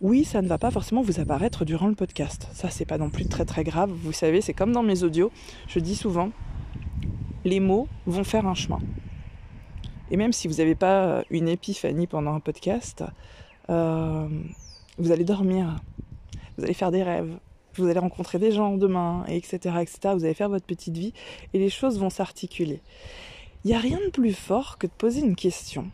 Oui, 0.00 0.24
ça 0.24 0.42
ne 0.42 0.48
va 0.48 0.58
pas 0.58 0.70
forcément 0.70 1.02
vous 1.02 1.18
apparaître 1.18 1.64
durant 1.64 1.88
le 1.88 1.96
podcast. 1.96 2.46
Ça, 2.52 2.70
c'est 2.70 2.84
pas 2.84 2.98
non 2.98 3.10
plus 3.10 3.26
très 3.26 3.44
très 3.44 3.64
grave. 3.64 3.90
Vous 3.90 4.12
savez, 4.12 4.40
c'est 4.40 4.54
comme 4.54 4.70
dans 4.70 4.84
mes 4.84 5.02
audios. 5.02 5.32
Je 5.66 5.80
dis 5.80 5.96
souvent, 5.96 6.30
les 7.44 7.58
mots 7.58 7.88
vont 8.06 8.22
faire 8.22 8.46
un 8.46 8.54
chemin. 8.54 8.78
Et 10.10 10.16
même 10.16 10.32
si 10.32 10.48
vous 10.48 10.54
n'avez 10.54 10.74
pas 10.74 11.22
une 11.30 11.48
épiphanie 11.48 12.06
pendant 12.06 12.34
un 12.34 12.40
podcast, 12.40 13.04
euh, 13.70 14.28
vous 14.98 15.12
allez 15.12 15.24
dormir, 15.24 15.76
vous 16.56 16.64
allez 16.64 16.74
faire 16.74 16.90
des 16.90 17.02
rêves, 17.02 17.38
vous 17.76 17.88
allez 17.88 17.98
rencontrer 17.98 18.38
des 18.38 18.52
gens 18.52 18.76
demain, 18.76 19.24
etc., 19.28 19.76
etc. 19.80 20.14
Vous 20.14 20.24
allez 20.24 20.34
faire 20.34 20.48
votre 20.48 20.66
petite 20.66 20.96
vie 20.96 21.12
et 21.52 21.58
les 21.58 21.70
choses 21.70 21.98
vont 21.98 22.10
s'articuler. 22.10 22.80
Il 23.64 23.68
n'y 23.68 23.74
a 23.74 23.80
rien 23.80 23.98
de 23.98 24.10
plus 24.10 24.32
fort 24.32 24.78
que 24.78 24.86
de 24.86 24.92
poser 24.92 25.20
une 25.20 25.36
question. 25.36 25.90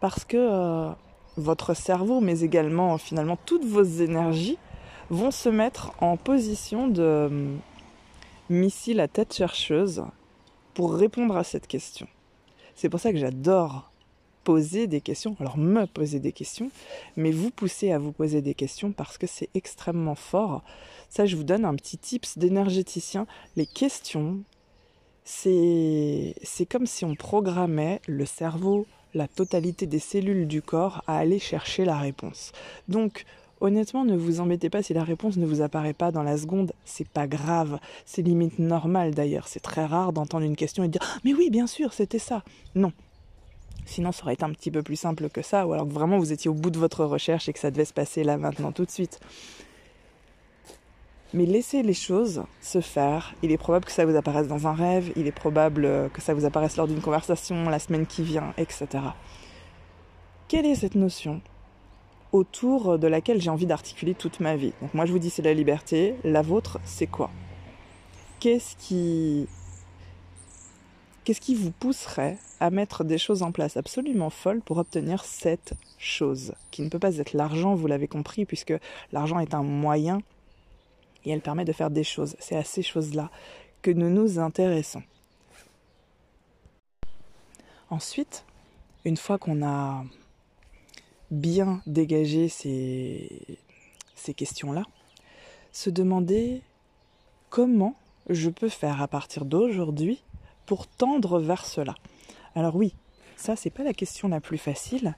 Parce 0.00 0.24
que 0.24 0.36
euh, 0.36 0.90
votre 1.36 1.74
cerveau, 1.74 2.20
mais 2.20 2.40
également 2.40 2.98
finalement 2.98 3.38
toutes 3.44 3.64
vos 3.64 3.82
énergies, 3.82 4.58
vont 5.10 5.30
se 5.30 5.48
mettre 5.48 5.92
en 5.98 6.16
position 6.16 6.88
de 6.88 7.02
euh, 7.02 7.56
missile 8.48 9.00
à 9.00 9.08
tête 9.08 9.34
chercheuse 9.34 10.04
pour 10.74 10.94
répondre 10.94 11.36
à 11.36 11.44
cette 11.44 11.66
question. 11.66 12.06
C'est 12.80 12.88
pour 12.88 12.98
ça 12.98 13.12
que 13.12 13.18
j'adore 13.18 13.92
poser 14.42 14.86
des 14.86 15.02
questions, 15.02 15.36
alors 15.38 15.58
me 15.58 15.84
poser 15.84 16.18
des 16.18 16.32
questions, 16.32 16.70
mais 17.14 17.30
vous 17.30 17.50
pousser 17.50 17.92
à 17.92 17.98
vous 17.98 18.10
poser 18.10 18.40
des 18.40 18.54
questions 18.54 18.90
parce 18.90 19.18
que 19.18 19.26
c'est 19.26 19.50
extrêmement 19.52 20.14
fort. 20.14 20.64
Ça, 21.10 21.26
je 21.26 21.36
vous 21.36 21.44
donne 21.44 21.66
un 21.66 21.74
petit 21.74 21.98
tips 21.98 22.38
d'énergéticien. 22.38 23.26
Les 23.54 23.66
questions, 23.66 24.40
c'est 25.24 26.34
comme 26.70 26.86
si 26.86 27.04
on 27.04 27.14
programmait 27.16 28.00
le 28.06 28.24
cerveau, 28.24 28.86
la 29.12 29.28
totalité 29.28 29.84
des 29.84 29.98
cellules 29.98 30.48
du 30.48 30.62
corps 30.62 31.04
à 31.06 31.18
aller 31.18 31.38
chercher 31.38 31.84
la 31.84 31.98
réponse. 31.98 32.52
Donc, 32.88 33.26
honnêtement, 33.60 34.04
ne 34.04 34.16
vous 34.16 34.40
embêtez 34.40 34.70
pas 34.70 34.82
si 34.82 34.94
la 34.94 35.04
réponse 35.04 35.36
ne 35.36 35.46
vous 35.46 35.62
apparaît 35.62 35.92
pas 35.92 36.10
dans 36.10 36.22
la 36.22 36.36
seconde, 36.36 36.72
c'est 36.84 37.08
pas 37.08 37.26
grave, 37.26 37.78
c'est 38.06 38.22
limite 38.22 38.58
normal 38.58 39.14
d'ailleurs, 39.14 39.48
c'est 39.48 39.60
très 39.60 39.84
rare 39.84 40.12
d'entendre 40.12 40.44
une 40.44 40.56
question 40.56 40.82
et 40.84 40.88
de 40.88 40.92
dire 40.92 41.20
"Mais 41.24 41.34
oui, 41.34 41.50
bien 41.50 41.66
sûr, 41.66 41.92
c'était 41.92 42.18
ça." 42.18 42.42
Non. 42.74 42.92
Sinon, 43.86 44.12
ça 44.12 44.22
aurait 44.22 44.34
été 44.34 44.44
un 44.44 44.52
petit 44.52 44.70
peu 44.70 44.82
plus 44.82 44.96
simple 44.96 45.28
que 45.30 45.42
ça, 45.42 45.66
ou 45.66 45.72
alors 45.72 45.86
que 45.86 45.92
vraiment 45.92 46.18
vous 46.18 46.32
étiez 46.32 46.48
au 46.50 46.54
bout 46.54 46.70
de 46.70 46.78
votre 46.78 47.04
recherche 47.04 47.48
et 47.48 47.52
que 47.52 47.58
ça 47.58 47.70
devait 47.70 47.84
se 47.84 47.92
passer 47.92 48.22
là 48.24 48.36
maintenant 48.36 48.72
tout 48.72 48.84
de 48.84 48.90
suite. 48.90 49.20
Mais 51.32 51.46
laissez 51.46 51.82
les 51.82 51.94
choses 51.94 52.44
se 52.60 52.80
faire. 52.80 53.34
Il 53.42 53.52
est 53.52 53.58
probable 53.58 53.84
que 53.84 53.92
ça 53.92 54.04
vous 54.04 54.16
apparaisse 54.16 54.48
dans 54.48 54.66
un 54.66 54.74
rêve, 54.74 55.12
il 55.16 55.26
est 55.26 55.32
probable 55.32 56.10
que 56.12 56.20
ça 56.20 56.34
vous 56.34 56.44
apparaisse 56.44 56.76
lors 56.76 56.88
d'une 56.88 57.00
conversation 57.00 57.68
la 57.68 57.78
semaine 57.78 58.06
qui 58.06 58.22
vient, 58.22 58.52
etc. 58.58 58.86
Quelle 60.48 60.66
est 60.66 60.74
cette 60.74 60.96
notion? 60.96 61.40
Autour 62.32 62.98
de 62.98 63.06
laquelle 63.06 63.40
j'ai 63.40 63.50
envie 63.50 63.66
d'articuler 63.66 64.14
toute 64.14 64.40
ma 64.40 64.56
vie 64.56 64.72
Donc 64.80 64.94
moi 64.94 65.06
je 65.06 65.12
vous 65.12 65.18
dis 65.18 65.30
c'est 65.30 65.42
la 65.42 65.54
liberté, 65.54 66.14
la 66.24 66.42
vôtre 66.42 66.78
c'est 66.84 67.06
quoi? 67.06 67.30
Qu'est-ce 68.38 68.76
qui 68.76 69.46
qu'est-ce 71.24 71.40
qui 71.40 71.54
vous 71.54 71.70
pousserait 71.70 72.38
à 72.60 72.70
mettre 72.70 73.04
des 73.04 73.18
choses 73.18 73.42
en 73.42 73.52
place 73.52 73.76
absolument 73.76 74.30
folles 74.30 74.60
pour 74.60 74.78
obtenir 74.78 75.24
cette 75.24 75.74
chose 75.98 76.54
qui 76.70 76.82
ne 76.82 76.88
peut 76.88 76.98
pas 76.98 77.18
être 77.18 77.34
l'argent, 77.34 77.74
vous 77.74 77.86
l'avez 77.86 78.08
compris 78.08 78.44
puisque 78.44 78.74
l'argent 79.12 79.38
est 79.38 79.54
un 79.54 79.62
moyen 79.62 80.20
et 81.24 81.30
elle 81.30 81.40
permet 81.40 81.64
de 81.64 81.72
faire 81.72 81.90
des 81.90 82.04
choses. 82.04 82.36
C'est 82.38 82.56
à 82.56 82.64
ces 82.64 82.82
choses-là 82.82 83.30
que 83.82 83.90
nous 83.90 84.10
nous 84.10 84.38
intéressons. 84.38 85.02
Ensuite, 87.90 88.44
une 89.04 89.16
fois 89.16 89.38
qu'on 89.38 89.64
a 89.66 90.04
bien 91.30 91.80
dégagé 91.86 92.48
ces, 92.48 93.58
questions-là, 94.36 94.84
se 95.72 95.90
demander 95.90 96.62
comment 97.48 97.96
je 98.28 98.50
peux 98.50 98.68
faire 98.68 99.02
à 99.02 99.08
partir 99.08 99.44
d'aujourd'hui 99.44 100.22
pour 100.66 100.86
tendre 100.86 101.40
vers 101.40 101.66
cela. 101.66 101.94
Alors 102.54 102.76
oui, 102.76 102.94
ça 103.36 103.56
c'est 103.56 103.70
pas 103.70 103.82
la 103.82 103.92
question 103.92 104.28
la 104.28 104.40
plus 104.40 104.58
facile. 104.58 105.14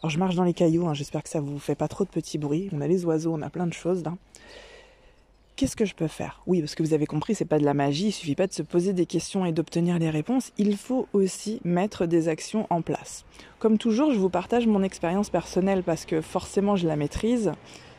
Alors 0.00 0.10
je 0.10 0.18
marche 0.18 0.34
dans 0.34 0.44
les 0.44 0.54
cailloux, 0.54 0.86
hein, 0.86 0.94
j'espère 0.94 1.22
que 1.22 1.28
ça 1.28 1.40
vous 1.40 1.58
fait 1.58 1.74
pas 1.74 1.88
trop 1.88 2.04
de 2.04 2.10
petits 2.10 2.38
bruits. 2.38 2.68
On 2.72 2.80
a 2.80 2.88
les 2.88 3.04
oiseaux, 3.04 3.34
on 3.34 3.42
a 3.42 3.50
plein 3.50 3.66
de 3.66 3.72
choses 3.72 4.02
là. 4.02 4.16
Qu'est-ce 5.56 5.74
que 5.74 5.86
je 5.86 5.94
peux 5.94 6.06
faire? 6.06 6.42
Oui, 6.46 6.60
parce 6.60 6.74
que 6.74 6.82
vous 6.82 6.92
avez 6.92 7.06
compris, 7.06 7.34
c'est 7.34 7.46
pas 7.46 7.58
de 7.58 7.64
la 7.64 7.72
magie, 7.72 8.08
il 8.08 8.12
suffit 8.12 8.34
pas 8.34 8.46
de 8.46 8.52
se 8.52 8.60
poser 8.60 8.92
des 8.92 9.06
questions 9.06 9.46
et 9.46 9.52
d'obtenir 9.52 9.98
des 9.98 10.10
réponses, 10.10 10.52
il 10.58 10.76
faut 10.76 11.08
aussi 11.14 11.62
mettre 11.64 12.04
des 12.04 12.28
actions 12.28 12.66
en 12.68 12.82
place. 12.82 13.24
Comme 13.58 13.78
toujours, 13.78 14.12
je 14.12 14.18
vous 14.18 14.28
partage 14.28 14.66
mon 14.66 14.82
expérience 14.82 15.30
personnelle 15.30 15.82
parce 15.82 16.04
que 16.04 16.20
forcément 16.20 16.76
je 16.76 16.86
la 16.86 16.96
maîtrise. 16.96 17.52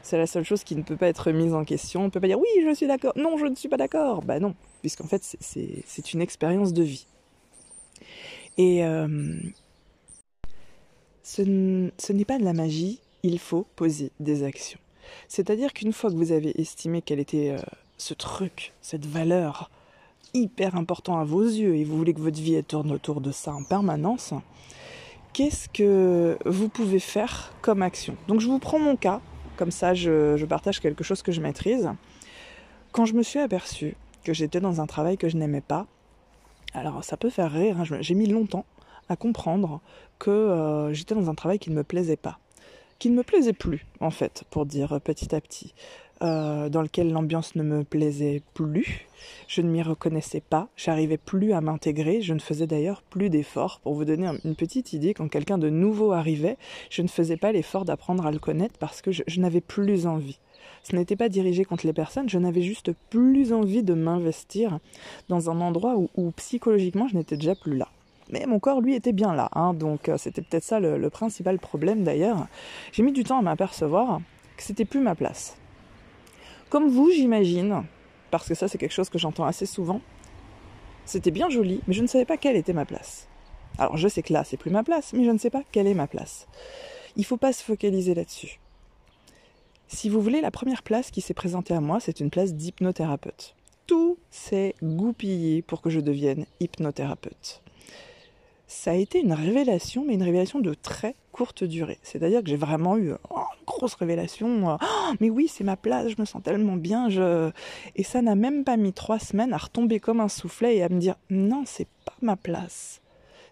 C'est 0.03 0.19
la 0.19 0.27
seule 0.27 0.43
chose 0.43 0.63
qui 0.63 0.75
ne 0.75 0.83
peut 0.83 0.97
pas 0.97 1.07
être 1.07 1.31
mise 1.31 1.55
en 1.55 1.65
question. 1.65 2.01
On 2.01 2.05
ne 2.05 2.09
peut 2.09 2.19
pas 2.19 2.27
dire 2.27 2.39
oui, 2.39 2.63
je 2.63 2.75
suis 2.75 2.85
d'accord, 2.85 3.13
non, 3.15 3.37
je 3.37 3.47
ne 3.47 3.55
suis 3.55 3.69
pas 3.69 3.77
d'accord. 3.77 4.21
Bah 4.21 4.39
non, 4.39 4.53
puisqu'en 4.81 5.07
fait, 5.07 5.35
c'est 5.39 6.13
une 6.13 6.21
expérience 6.21 6.73
de 6.73 6.83
vie. 6.83 7.07
Et 8.59 8.85
euh, 8.85 9.35
ce 11.23 11.41
n'est 11.41 12.25
pas 12.25 12.37
de 12.37 12.45
la 12.45 12.53
magie, 12.53 13.01
il 13.23 13.39
faut 13.39 13.65
poser 13.75 14.11
des 14.19 14.43
actions. 14.43 14.79
C'est-à-dire 15.27 15.73
qu'une 15.73 15.93
fois 15.93 16.09
que 16.09 16.15
vous 16.15 16.31
avez 16.31 16.59
estimé 16.59 17.01
quel 17.01 17.19
était 17.19 17.51
euh, 17.51 17.61
ce 17.97 18.13
truc, 18.13 18.73
cette 18.81 19.05
valeur 19.05 19.69
hyper 20.33 20.75
important 20.75 21.17
à 21.17 21.23
vos 21.23 21.43
yeux 21.43 21.75
et 21.75 21.83
vous 21.83 21.97
voulez 21.97 22.13
que 22.13 22.19
votre 22.19 22.39
vie 22.39 22.61
tourne 22.63 22.91
autour 22.91 23.21
de 23.21 23.31
ça 23.31 23.53
en 23.53 23.63
permanence, 23.63 24.33
qu'est-ce 25.33 25.69
que 25.69 26.37
vous 26.45 26.69
pouvez 26.69 26.99
faire 26.99 27.53
comme 27.61 27.81
action? 27.81 28.15
Donc 28.27 28.39
je 28.39 28.47
vous 28.47 28.59
prends 28.59 28.79
mon 28.79 28.95
cas, 28.95 29.21
comme 29.55 29.71
ça 29.71 29.93
je, 29.93 30.43
partage 30.45 30.79
quelque 30.79 31.03
chose 31.03 31.21
que 31.21 31.31
je 31.31 31.41
maîtrise. 31.41 31.89
Quand 32.91 33.05
je 33.05 33.13
me 33.13 33.23
suis 33.23 33.39
aperçue 33.39 33.95
que 34.23 34.33
j'étais 34.33 34.59
dans 34.59 34.81
un 34.81 34.87
travail 34.87 35.17
que 35.17 35.29
je 35.29 35.37
n'aimais 35.37 35.61
pas, 35.61 35.85
alors 36.73 37.03
ça 37.03 37.17
peut 37.17 37.29
faire 37.29 37.51
rire, 37.51 37.79
hein, 37.79 37.97
j'ai 38.01 38.13
mis 38.13 38.27
longtemps 38.27 38.65
à 39.09 39.15
comprendre 39.15 39.79
que 40.19 40.29
euh, 40.29 40.93
j'étais 40.93 41.15
dans 41.15 41.29
un 41.29 41.35
travail 41.35 41.59
qui 41.59 41.69
ne 41.69 41.75
me 41.75 41.83
plaisait 41.83 42.17
pas 42.17 42.39
qui 42.99 43.09
ne 43.09 43.15
me 43.15 43.23
plaisait 43.23 43.53
plus, 43.53 43.85
en 43.99 44.11
fait, 44.11 44.43
pour 44.49 44.65
dire 44.65 44.99
petit 45.01 45.35
à 45.35 45.41
petit, 45.41 45.73
euh, 46.23 46.69
dans 46.69 46.81
lequel 46.81 47.11
l'ambiance 47.11 47.55
ne 47.55 47.61
me 47.61 47.83
plaisait 47.83 48.41
plus, 48.55 49.05
je 49.47 49.61
ne 49.61 49.69
m'y 49.69 49.83
reconnaissais 49.83 50.41
pas, 50.41 50.67
j'arrivais 50.75 51.17
plus 51.17 51.53
à 51.53 51.61
m'intégrer, 51.61 52.21
je 52.21 52.33
ne 52.33 52.39
faisais 52.39 52.65
d'ailleurs 52.65 53.03
plus 53.03 53.29
d'efforts. 53.29 53.79
Pour 53.83 53.93
vous 53.93 54.05
donner 54.05 54.27
une 54.43 54.55
petite 54.55 54.93
idée, 54.93 55.13
quand 55.13 55.27
quelqu'un 55.27 55.59
de 55.59 55.69
nouveau 55.69 56.13
arrivait, 56.13 56.57
je 56.89 57.03
ne 57.03 57.07
faisais 57.07 57.37
pas 57.37 57.51
l'effort 57.51 57.85
d'apprendre 57.85 58.25
à 58.25 58.31
le 58.31 58.39
connaître 58.39 58.79
parce 58.79 59.03
que 59.03 59.11
je, 59.11 59.39
n'avais 59.39 59.61
plus 59.61 60.07
envie. 60.07 60.39
Ce 60.81 60.95
n'était 60.95 61.15
pas 61.15 61.29
dirigé 61.29 61.65
contre 61.65 61.85
les 61.85 61.93
personnes, 61.93 62.29
je 62.29 62.39
n'avais 62.39 62.63
juste 62.63 62.91
plus 63.11 63.53
envie 63.53 63.83
de 63.83 63.93
m'investir 63.93 64.79
dans 65.29 65.51
un 65.51 65.61
endroit 65.61 65.97
où 65.97 66.31
psychologiquement 66.31 67.07
je 67.07 67.15
n'étais 67.15 67.37
déjà 67.37 67.53
plus 67.53 67.77
là. 67.77 67.89
Mais 68.29 68.45
mon 68.45 68.59
corps, 68.59 68.81
lui, 68.81 68.95
était 68.95 69.13
bien 69.13 69.33
là. 69.33 69.49
Hein, 69.53 69.73
donc 69.73 70.09
euh, 70.09 70.17
c'était 70.17 70.41
peut-être 70.41 70.63
ça 70.63 70.79
le, 70.79 71.09
principal 71.09 71.59
problème 71.59 72.03
d'ailleurs. 72.03 72.47
J'ai 72.91 73.03
mis 73.03 73.11
du 73.11 73.23
temps 73.23 73.39
à 73.39 73.41
m'apercevoir 73.41 74.19
que 74.57 74.63
c'était 74.63 74.85
plus 74.85 74.99
ma 74.99 75.15
place. 75.15 75.57
Comme 76.69 76.89
vous, 76.89 77.11
j'imagine, 77.11 77.83
parce 78.31 78.47
que 78.47 78.55
ça 78.55 78.67
c'est 78.67 78.77
quelque 78.77 78.93
chose 78.93 79.09
que 79.09 79.17
j'entends 79.17 79.45
assez 79.45 79.65
souvent, 79.65 80.01
c'était 81.05 81.31
bien 81.31 81.49
joli, 81.49 81.81
mais 81.87 81.93
je 81.93 82.01
ne 82.01 82.07
savais 82.07 82.25
pas 82.25 82.35
quelle 82.35 82.57
était 82.57 82.73
ma 82.73 82.85
place. 82.85 83.29
Alors 83.77 83.95
je 83.95 84.07
sais 84.07 84.23
que 84.23 84.33
là, 84.33 84.43
c'est 84.43 84.57
plus 84.57 84.71
ma 84.71 84.83
place, 84.83 85.13
mais 85.13 85.23
je 85.23 85.31
ne 85.31 85.37
sais 85.37 85.49
pas 85.49 85.63
quelle 85.71 85.87
est 85.87 85.93
ma 85.93 86.07
place. 86.07 86.47
Il 87.15 87.21
ne 87.21 87.25
faut 87.25 87.37
pas 87.37 87.53
se 87.53 87.63
focaliser 87.63 88.13
là-dessus. 88.13 88.59
Si 89.87 90.09
vous 90.09 90.21
voulez, 90.21 90.41
la 90.41 90.51
première 90.51 90.83
place 90.83 91.11
qui 91.11 91.21
s'est 91.21 91.33
présentée 91.33 91.73
à 91.73 91.79
moi, 91.79 92.01
c'est 92.01 92.19
une 92.19 92.29
place 92.29 92.53
d'hypnothérapeute. 92.53 93.55
Tout 93.85 94.17
s'est 94.29 94.75
goupillé 94.83 95.61
pour 95.61 95.81
que 95.81 95.89
je 95.89 96.01
devienne 96.01 96.45
hypnothérapeute 96.59 97.61
ça 98.67 98.91
a 98.91 98.95
été 98.95 99.21
une 99.21 99.33
révélation, 99.33 100.03
mais 100.05 100.15
une 100.15 100.23
révélation 100.23 100.59
de 100.59 100.73
très 100.73 101.15
courte 101.31 101.63
durée. 101.63 101.99
C'est-à-dire 102.03 102.43
que 102.43 102.49
j'ai 102.49 102.57
vraiment 102.57 102.97
eu 102.97 103.13
oh, 103.29 103.37
une 103.37 103.65
grosse 103.65 103.93
révélation. 103.95 104.71
Euh, 104.71 104.75
oh, 104.81 105.13
mais 105.21 105.29
oui, 105.29 105.47
c'est 105.47 105.63
ma 105.63 105.77
place, 105.77 106.09
je 106.09 106.15
me 106.19 106.25
sens 106.25 106.43
tellement 106.43 106.75
bien. 106.75 107.09
Je... 107.09 107.49
Et 107.95 108.03
ça 108.03 108.21
n'a 108.21 108.35
même 108.35 108.65
pas 108.65 108.75
mis 108.75 108.91
trois 108.91 109.19
semaines 109.19 109.53
à 109.53 109.57
retomber 109.57 110.01
comme 110.01 110.19
un 110.19 110.27
soufflet 110.27 110.75
et 110.75 110.83
à 110.83 110.89
me 110.89 110.99
dire 110.99 111.15
non, 111.29 111.63
c'est 111.65 111.87
pas 112.05 112.13
ma 112.21 112.35
place. 112.35 113.01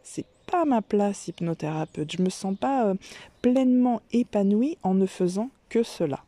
C'est 0.04 0.26
pas 0.48 0.66
ma 0.66 0.82
place, 0.82 1.30
hypnothérapeute. 1.30 2.12
Je 2.12 2.22
me 2.22 2.30
sens 2.30 2.56
pas 2.58 2.88
euh, 2.88 2.96
pleinement 3.42 4.02
épanouie 4.12 4.78
en 4.84 4.94
ne 4.94 5.06
faisant 5.06 5.50
que 5.70 5.82
cela. 5.82 6.24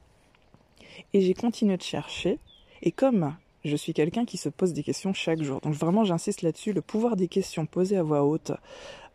Et 1.13 1.21
j'ai 1.21 1.33
continué 1.33 1.75
de 1.75 1.83
chercher. 1.83 2.39
Et 2.81 2.91
comme 2.91 3.35
je 3.65 3.75
suis 3.75 3.93
quelqu'un 3.93 4.25
qui 4.25 4.37
se 4.37 4.49
pose 4.49 4.73
des 4.73 4.83
questions 4.83 5.13
chaque 5.13 5.41
jour. 5.41 5.61
Donc 5.61 5.73
vraiment, 5.73 6.03
j'insiste 6.03 6.41
là-dessus, 6.41 6.73
le 6.73 6.81
pouvoir 6.81 7.15
des 7.15 7.27
questions 7.27 7.65
posées 7.65 7.97
à 7.97 8.03
voix 8.03 8.23
haute 8.23 8.51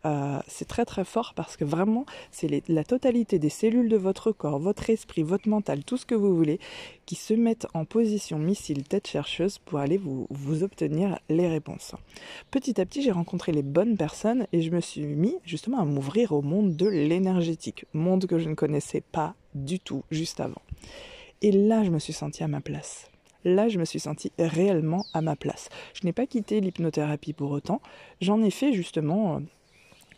euh, 0.05 0.39
c'est 0.47 0.67
très 0.67 0.85
très 0.85 1.05
fort 1.05 1.33
parce 1.33 1.55
que 1.55 1.63
vraiment, 1.63 2.05
c'est 2.31 2.67
la 2.67 2.83
totalité 2.83 3.39
des 3.39 3.49
cellules 3.49 3.89
de 3.89 3.97
votre 3.97 4.31
corps, 4.31 4.59
votre 4.59 4.89
esprit, 4.89 5.23
votre 5.23 5.47
mental, 5.47 5.83
tout 5.83 5.97
ce 5.97 6.05
que 6.05 6.15
vous 6.15 6.35
voulez, 6.35 6.59
qui 7.05 7.15
se 7.15 7.33
mettent 7.33 7.67
en 7.73 7.85
position 7.85 8.37
missile 8.37 8.83
tête 8.83 9.07
chercheuse 9.07 9.59
pour 9.59 9.79
aller 9.79 9.97
vous, 9.97 10.27
vous 10.29 10.63
obtenir 10.63 11.19
les 11.29 11.47
réponses. 11.47 11.95
Petit 12.51 12.81
à 12.81 12.85
petit, 12.85 13.01
j'ai 13.01 13.11
rencontré 13.11 13.51
les 13.51 13.63
bonnes 13.63 13.95
personnes 13.95 14.45
et 14.51 14.61
je 14.61 14.71
me 14.71 14.81
suis 14.81 15.05
mis 15.05 15.35
justement 15.45 15.79
à 15.79 15.85
m'ouvrir 15.85 16.33
au 16.33 16.41
monde 16.41 16.75
de 16.75 16.87
l'énergétique, 16.87 17.85
monde 17.93 18.25
que 18.25 18.39
je 18.39 18.49
ne 18.49 18.55
connaissais 18.55 19.01
pas 19.01 19.35
du 19.55 19.79
tout 19.79 20.03
juste 20.11 20.39
avant. 20.39 20.61
Et 21.41 21.51
là, 21.51 21.83
je 21.83 21.91
me 21.91 21.99
suis 21.99 22.13
sentie 22.13 22.43
à 22.43 22.47
ma 22.47 22.61
place 22.61 23.09
là 23.43 23.69
je 23.69 23.79
me 23.79 23.85
suis 23.85 23.99
sentie 23.99 24.31
réellement 24.39 25.05
à 25.13 25.21
ma 25.21 25.35
place. 25.35 25.69
Je 25.93 26.05
n'ai 26.05 26.13
pas 26.13 26.25
quitté 26.25 26.61
l'hypnothérapie 26.61 27.33
pour 27.33 27.51
autant, 27.51 27.81
j'en 28.21 28.41
ai 28.41 28.51
fait 28.51 28.73
justement 28.73 29.35
euh, 29.35 29.39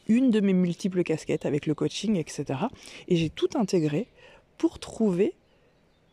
une 0.07 0.31
de 0.31 0.39
mes 0.39 0.53
multiples 0.53 1.03
casquettes 1.03 1.45
avec 1.45 1.65
le 1.65 1.73
coaching, 1.73 2.15
etc. 2.17 2.59
Et 3.07 3.15
j'ai 3.15 3.29
tout 3.29 3.49
intégré 3.55 4.07
pour 4.57 4.79
trouver 4.79 5.33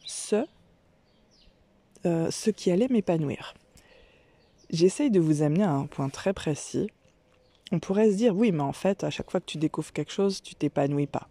ce, 0.04 0.44
euh, 2.06 2.30
ce 2.30 2.50
qui 2.50 2.70
allait 2.70 2.88
m'épanouir. 2.88 3.54
J'essaye 4.70 5.10
de 5.10 5.20
vous 5.20 5.42
amener 5.42 5.64
à 5.64 5.72
un 5.72 5.86
point 5.86 6.08
très 6.08 6.32
précis. 6.32 6.88
On 7.72 7.78
pourrait 7.78 8.10
se 8.10 8.16
dire, 8.16 8.34
oui, 8.34 8.52
mais 8.52 8.62
en 8.62 8.72
fait, 8.72 9.04
à 9.04 9.10
chaque 9.10 9.30
fois 9.30 9.40
que 9.40 9.46
tu 9.46 9.58
découvres 9.58 9.92
quelque 9.92 10.12
chose, 10.12 10.42
tu 10.42 10.54
t'épanouis 10.54 11.06
pas. 11.06 11.28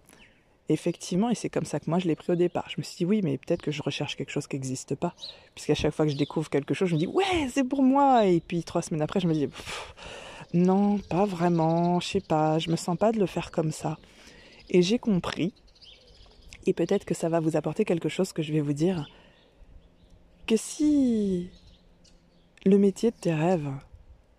Effectivement, 0.71 1.29
et 1.29 1.35
c'est 1.35 1.49
comme 1.49 1.65
ça 1.65 1.81
que 1.81 1.89
moi 1.89 1.99
je 1.99 2.07
l'ai 2.07 2.15
pris 2.15 2.31
au 2.31 2.35
départ. 2.35 2.69
Je 2.69 2.75
me 2.77 2.83
suis 2.83 2.95
dit 2.95 3.05
oui, 3.05 3.21
mais 3.21 3.37
peut-être 3.37 3.61
que 3.61 3.71
je 3.71 3.83
recherche 3.83 4.15
quelque 4.15 4.31
chose 4.31 4.47
qui 4.47 4.55
n'existe 4.55 4.95
pas. 4.95 5.13
Puisqu'à 5.53 5.75
chaque 5.75 5.93
fois 5.93 6.05
que 6.05 6.11
je 6.11 6.17
découvre 6.17 6.49
quelque 6.49 6.73
chose, 6.73 6.87
je 6.87 6.95
me 6.95 6.99
dis 6.99 7.07
ouais, 7.07 7.49
c'est 7.51 7.65
pour 7.65 7.83
moi. 7.83 8.25
Et 8.25 8.39
puis 8.39 8.63
trois 8.63 8.81
semaines 8.81 9.01
après, 9.01 9.19
je 9.19 9.27
me 9.27 9.33
dis 9.33 9.49
non, 10.53 10.97
pas 10.97 11.25
vraiment, 11.25 11.99
je 11.99 12.07
sais 12.07 12.21
pas, 12.21 12.57
je 12.57 12.69
me 12.69 12.77
sens 12.77 12.97
pas 12.97 13.11
de 13.11 13.19
le 13.19 13.25
faire 13.25 13.51
comme 13.51 13.71
ça. 13.71 13.97
Et 14.69 14.81
j'ai 14.81 14.99
compris, 14.99 15.53
et 16.65 16.73
peut-être 16.73 17.05
que 17.05 17.13
ça 17.13 17.29
va 17.29 17.39
vous 17.39 17.57
apporter 17.57 17.85
quelque 17.85 18.09
chose 18.09 18.31
que 18.31 18.41
je 18.41 18.53
vais 18.53 18.61
vous 18.61 18.73
dire, 18.73 19.09
que 20.47 20.55
si 20.55 21.49
le 22.65 22.77
métier 22.77 23.11
de 23.11 23.15
tes 23.15 23.33
rêves 23.33 23.69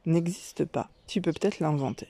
n'existe 0.06 0.64
pas, 0.64 0.88
tu 1.06 1.20
peux 1.20 1.32
peut-être 1.32 1.60
l'inventer. 1.60 2.08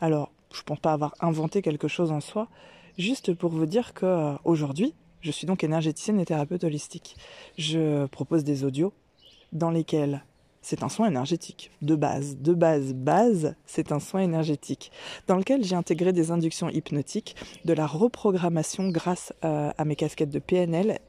Alors, 0.00 0.30
je 0.52 0.60
ne 0.60 0.64
pense 0.64 0.80
pas 0.80 0.92
avoir 0.92 1.14
inventé 1.20 1.62
quelque 1.62 1.88
chose 1.88 2.12
en 2.12 2.20
soi, 2.20 2.48
Juste 2.96 3.34
pour 3.34 3.50
vous 3.50 3.66
dire 3.66 3.92
que 3.92 4.06
euh, 4.06 4.34
aujourd'hui, 4.44 4.94
je 5.20 5.32
suis 5.32 5.46
donc 5.46 5.64
énergéticienne 5.64 6.20
et 6.20 6.24
thérapeute 6.24 6.62
holistique. 6.62 7.16
Je 7.58 8.06
propose 8.06 8.44
des 8.44 8.62
audios 8.62 8.92
dans 9.52 9.70
lesquels 9.70 10.22
c'est 10.62 10.84
un 10.84 10.88
soin 10.88 11.08
énergétique 11.08 11.72
de 11.82 11.96
base, 11.96 12.38
de 12.38 12.54
base, 12.54 12.94
base, 12.94 13.56
c'est 13.66 13.90
un 13.90 13.98
soin 13.98 14.20
énergétique 14.20 14.92
dans 15.26 15.36
lequel 15.36 15.64
j'ai 15.64 15.74
intégré 15.74 16.12
des 16.12 16.30
inductions 16.30 16.70
hypnotiques, 16.70 17.34
de 17.64 17.72
la 17.72 17.86
reprogrammation 17.86 18.88
grâce 18.88 19.32
euh, 19.44 19.72
à 19.76 19.84
mes 19.84 19.96
casquettes 19.96 20.30
de 20.30 20.38
PNL 20.38 21.00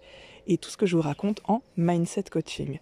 et 0.47 0.57
tout 0.57 0.71
ce 0.71 0.77
que 0.77 0.87
je 0.87 0.95
vous 0.95 1.03
raconte 1.03 1.41
en 1.47 1.61
mindset 1.77 2.25
coaching. 2.31 2.79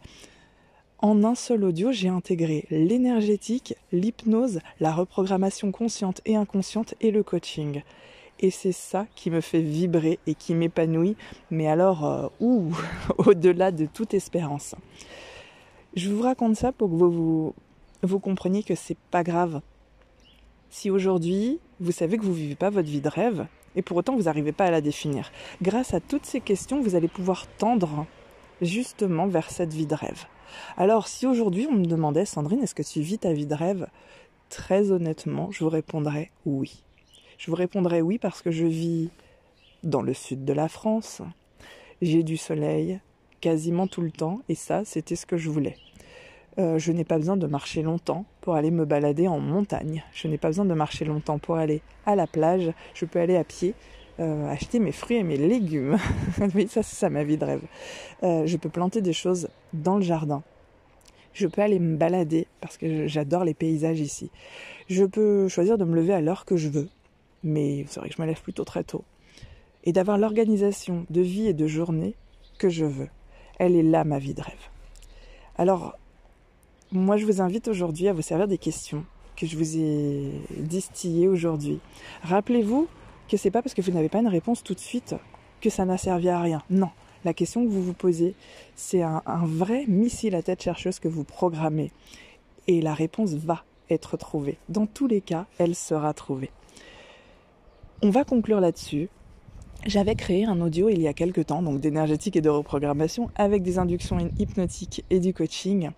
En 1.00 1.26
un 1.26 1.36
seul 1.36 1.66
audio, 1.66 1.92
j'ai 1.92 2.08
intégré 2.08 2.66
l'énergétique, 2.70 3.76
l'hypnose, 3.92 4.62
la 4.80 4.94
reprogrammation 4.94 5.74
consciente 5.74 6.22
et 6.26 6.38
inconsciente 6.38 6.96
et 7.02 7.12
le 7.12 7.22
coaching 7.22 7.84
et 8.44 8.52
c'est 8.52 8.74
ça 8.74 9.08
qui 9.16 9.32
me 9.32 9.40
fait 9.40 9.62
vibrer 9.62 10.20
et 10.28 10.36
qui 10.36 10.54
m'épanouit, 10.54 11.16
mais 11.50 11.68
alors, 11.68 12.06
euh, 12.06 12.28
au-delà 13.18 13.72
de 13.72 13.86
toute 13.86 14.14
espérance. 14.14 14.76
Je 15.96 16.10
vous 16.10 16.22
raconte 16.22 16.58
ça 16.58 16.74
pour 16.74 16.90
que 16.90 16.96
vous, 16.96 17.56
vous, 18.02 18.20
compreniez 18.20 18.62
que 18.62 18.76
c'est 18.76 18.98
pas 19.12 19.24
grave. 19.24 19.62
Si 20.70 20.90
aujourd'hui, 20.90 21.60
vous 21.80 21.94
savez 21.94 22.18
que 22.18 22.24
vous 22.24 22.34
vivez 22.34 22.56
pas 22.56 22.70
votre 22.70 22.90
vie 22.90 23.00
de 23.00 23.08
rêve, 23.08 23.48
et 23.78 23.82
pour 23.82 23.96
autant 23.96 24.16
vous 24.16 24.24
n'arrivez 24.24 24.52
pas 24.52 24.66
à 24.66 24.72
la 24.72 24.82
définir, 24.82 25.32
grâce 25.62 25.94
à 25.94 26.02
toutes 26.02 26.26
ces 26.26 26.42
questions, 26.42 26.82
vous 26.82 26.96
allez 26.96 27.08
pouvoir 27.08 27.48
tendre 27.58 28.06
justement 28.62 29.28
vers 29.28 29.50
cette 29.52 29.74
vie 29.74 29.88
de 29.88 29.96
rêve. 29.96 30.26
Alors, 30.76 31.08
si 31.08 31.26
aujourd'hui 31.26 31.66
on 31.72 31.76
me 31.76 31.86
demandait, 31.86 32.26
Sandrine, 32.26 32.62
est-ce 32.62 32.76
que 32.76 32.84
tu 32.84 33.00
vis 33.00 33.20
ta 33.20 33.32
vie 33.32 33.48
de 33.48 33.56
rêve? 33.56 33.88
Très 34.50 34.92
honnêtement, 34.92 35.50
je 35.52 35.64
vous 35.64 35.70
répondrais 35.70 36.30
oui. 36.46 36.84
Je 37.38 37.50
vous 37.50 37.58
répondrai 37.58 38.02
oui 38.02 38.18
parce 38.18 38.42
que 38.42 38.52
je 38.52 38.66
vis 38.66 39.10
dans 39.84 40.02
le 40.02 40.14
sud 40.14 40.46
de 40.46 40.54
la 40.54 40.68
France. 40.68 41.22
J'ai 42.02 42.24
du 42.24 42.38
soleil 42.38 43.00
quasiment 43.42 43.88
tout 43.88 44.02
le 44.02 44.12
temps 44.12 44.42
et 44.50 44.56
ça, 44.56 44.84
c'était 44.86 45.16
ce 45.16 45.26
que 45.26 45.38
je 45.38 45.50
voulais. 45.50 45.78
Euh, 46.60 46.78
je 46.78 46.92
n'ai 46.92 47.04
pas 47.04 47.18
besoin 47.18 47.36
de 47.36 47.48
marcher 47.48 47.82
longtemps 47.82 48.26
pour 48.42 48.56
aller 48.56 48.72
me 48.72 48.86
balader 48.86 49.28
en 49.28 49.40
montagne. 49.40 50.04
Je 50.14 50.28
n'ai 50.28 50.38
pas 50.38 50.50
besoin 50.50 50.66
de 50.66 50.74
marcher 50.74 51.04
longtemps 51.04 51.40
pour 51.40 51.56
aller 51.56 51.82
à 52.06 52.16
la 52.16 52.28
plage. 52.28 52.72
Je 52.94 53.06
peux 53.06 53.20
aller 53.20 53.36
à 53.36 53.44
pied, 53.44 53.74
euh, 54.20 54.48
acheter 54.50 54.80
mes 54.80 54.92
fruits 54.92 55.18
et 55.18 55.24
mes 55.24 55.38
légumes. 55.38 55.98
oui, 56.56 56.68
ça, 56.70 56.84
c'est 56.84 56.96
ça 56.96 57.10
ma 57.10 57.24
vie 57.24 57.38
de 57.38 57.46
rêve. 57.46 57.62
Euh, 58.22 58.46
je 58.46 58.58
peux 58.58 58.70
planter 58.70 59.02
des 59.02 59.14
choses 59.14 59.50
dans 59.74 59.96
le 59.96 60.04
jardin. 60.04 60.44
Je 61.34 61.48
peux 61.48 61.62
aller 61.62 61.80
me 61.80 61.98
balader 61.98 62.46
parce 62.62 62.78
que 62.78 63.08
j'adore 63.08 63.44
les 63.44 63.56
paysages 63.56 64.00
ici. 64.00 64.30
Je 64.88 65.04
peux 65.04 65.48
choisir 65.48 65.80
de 65.80 65.86
me 65.86 65.96
lever 65.96 66.14
à 66.14 66.22
l'heure 66.22 66.46
que 66.46 66.56
je 66.56 66.70
veux 66.70 66.88
mais 67.44 67.86
c'est 67.88 68.00
vrai 68.00 68.10
que 68.10 68.16
je 68.16 68.22
me 68.22 68.28
lève 68.28 68.42
plutôt 68.42 68.64
très 68.64 68.84
tôt. 68.84 69.04
Et 69.84 69.92
d'avoir 69.92 70.18
l'organisation 70.18 71.06
de 71.10 71.22
vie 71.22 71.48
et 71.48 71.54
de 71.54 71.68
journée 71.68 72.16
que 72.58 72.70
je 72.70 72.86
veux. 72.86 73.10
Elle 73.60 73.76
est 73.76 73.84
là, 73.84 74.04
ma 74.04 74.20
vie 74.20 74.34
de 74.34 74.42
rêve. 74.42 74.70
Alors, 75.58 75.98
moi, 76.92 77.18
je 77.18 77.26
vous 77.26 77.42
invite 77.42 77.68
aujourd'hui 77.68 78.08
à 78.08 78.14
vous 78.14 78.22
servir 78.22 78.48
des 78.48 78.58
questions 78.58 79.06
que 79.36 79.46
je 79.46 79.58
vous 79.58 79.78
ai 79.78 80.32
distillées 80.60 81.28
aujourd'hui. 81.28 81.80
Rappelez-vous 82.24 82.88
que 83.28 83.38
c'est 83.38 83.52
pas 83.52 83.62
parce 83.62 83.74
que 83.74 83.82
vous 83.82 83.92
n'avez 83.92 84.10
pas 84.10 84.20
une 84.20 84.28
réponse 84.28 84.64
tout 84.64 84.74
de 84.74 84.80
suite 84.80 85.16
que 85.62 85.70
ça 85.70 85.86
n'a 85.86 85.98
servi 85.98 86.30
à 86.30 86.40
rien. 86.40 86.62
Non. 86.70 86.90
La 87.26 87.34
question 87.34 87.64
que 87.64 87.70
vous 87.70 87.82
vous 87.82 87.94
posez, 87.94 88.36
c'est 88.76 89.02
un, 89.02 89.22
un 89.26 89.46
vrai 89.46 89.86
missile 89.88 90.36
à 90.36 90.42
tête 90.42 90.62
chercheuse 90.62 91.00
que 91.00 91.08
vous 91.08 91.24
programmez. 91.24 91.92
Et 92.68 92.82
la 92.82 92.94
réponse 92.94 93.34
va 93.34 93.64
être 93.90 94.18
trouvée. 94.18 94.58
Dans 94.70 94.86
tous 94.86 95.08
les 95.08 95.22
cas, 95.22 95.46
elle 95.58 95.76
sera 95.76 96.14
trouvée. 96.14 96.52
On 98.06 98.10
va 98.10 98.26
conclure 98.26 98.60
là-dessus. 98.60 99.08
J'avais 99.86 100.16
créé 100.16 100.44
un 100.44 100.60
audio 100.60 100.90
il 100.90 101.02
y 101.02 101.08
a 101.08 101.14
quelques 101.14 101.46
temps, 101.46 101.62
donc 101.62 101.80
d'énergétique 101.80 102.36
et 102.36 102.42
de 102.42 102.50
reprogrammation, 102.50 103.30
avec 103.36 103.64
des 103.64 103.80
inductions 103.80 104.18
hypnotiques 104.38 105.06
et 105.10 105.22
du 105.22 105.34
coaching, 105.34 105.90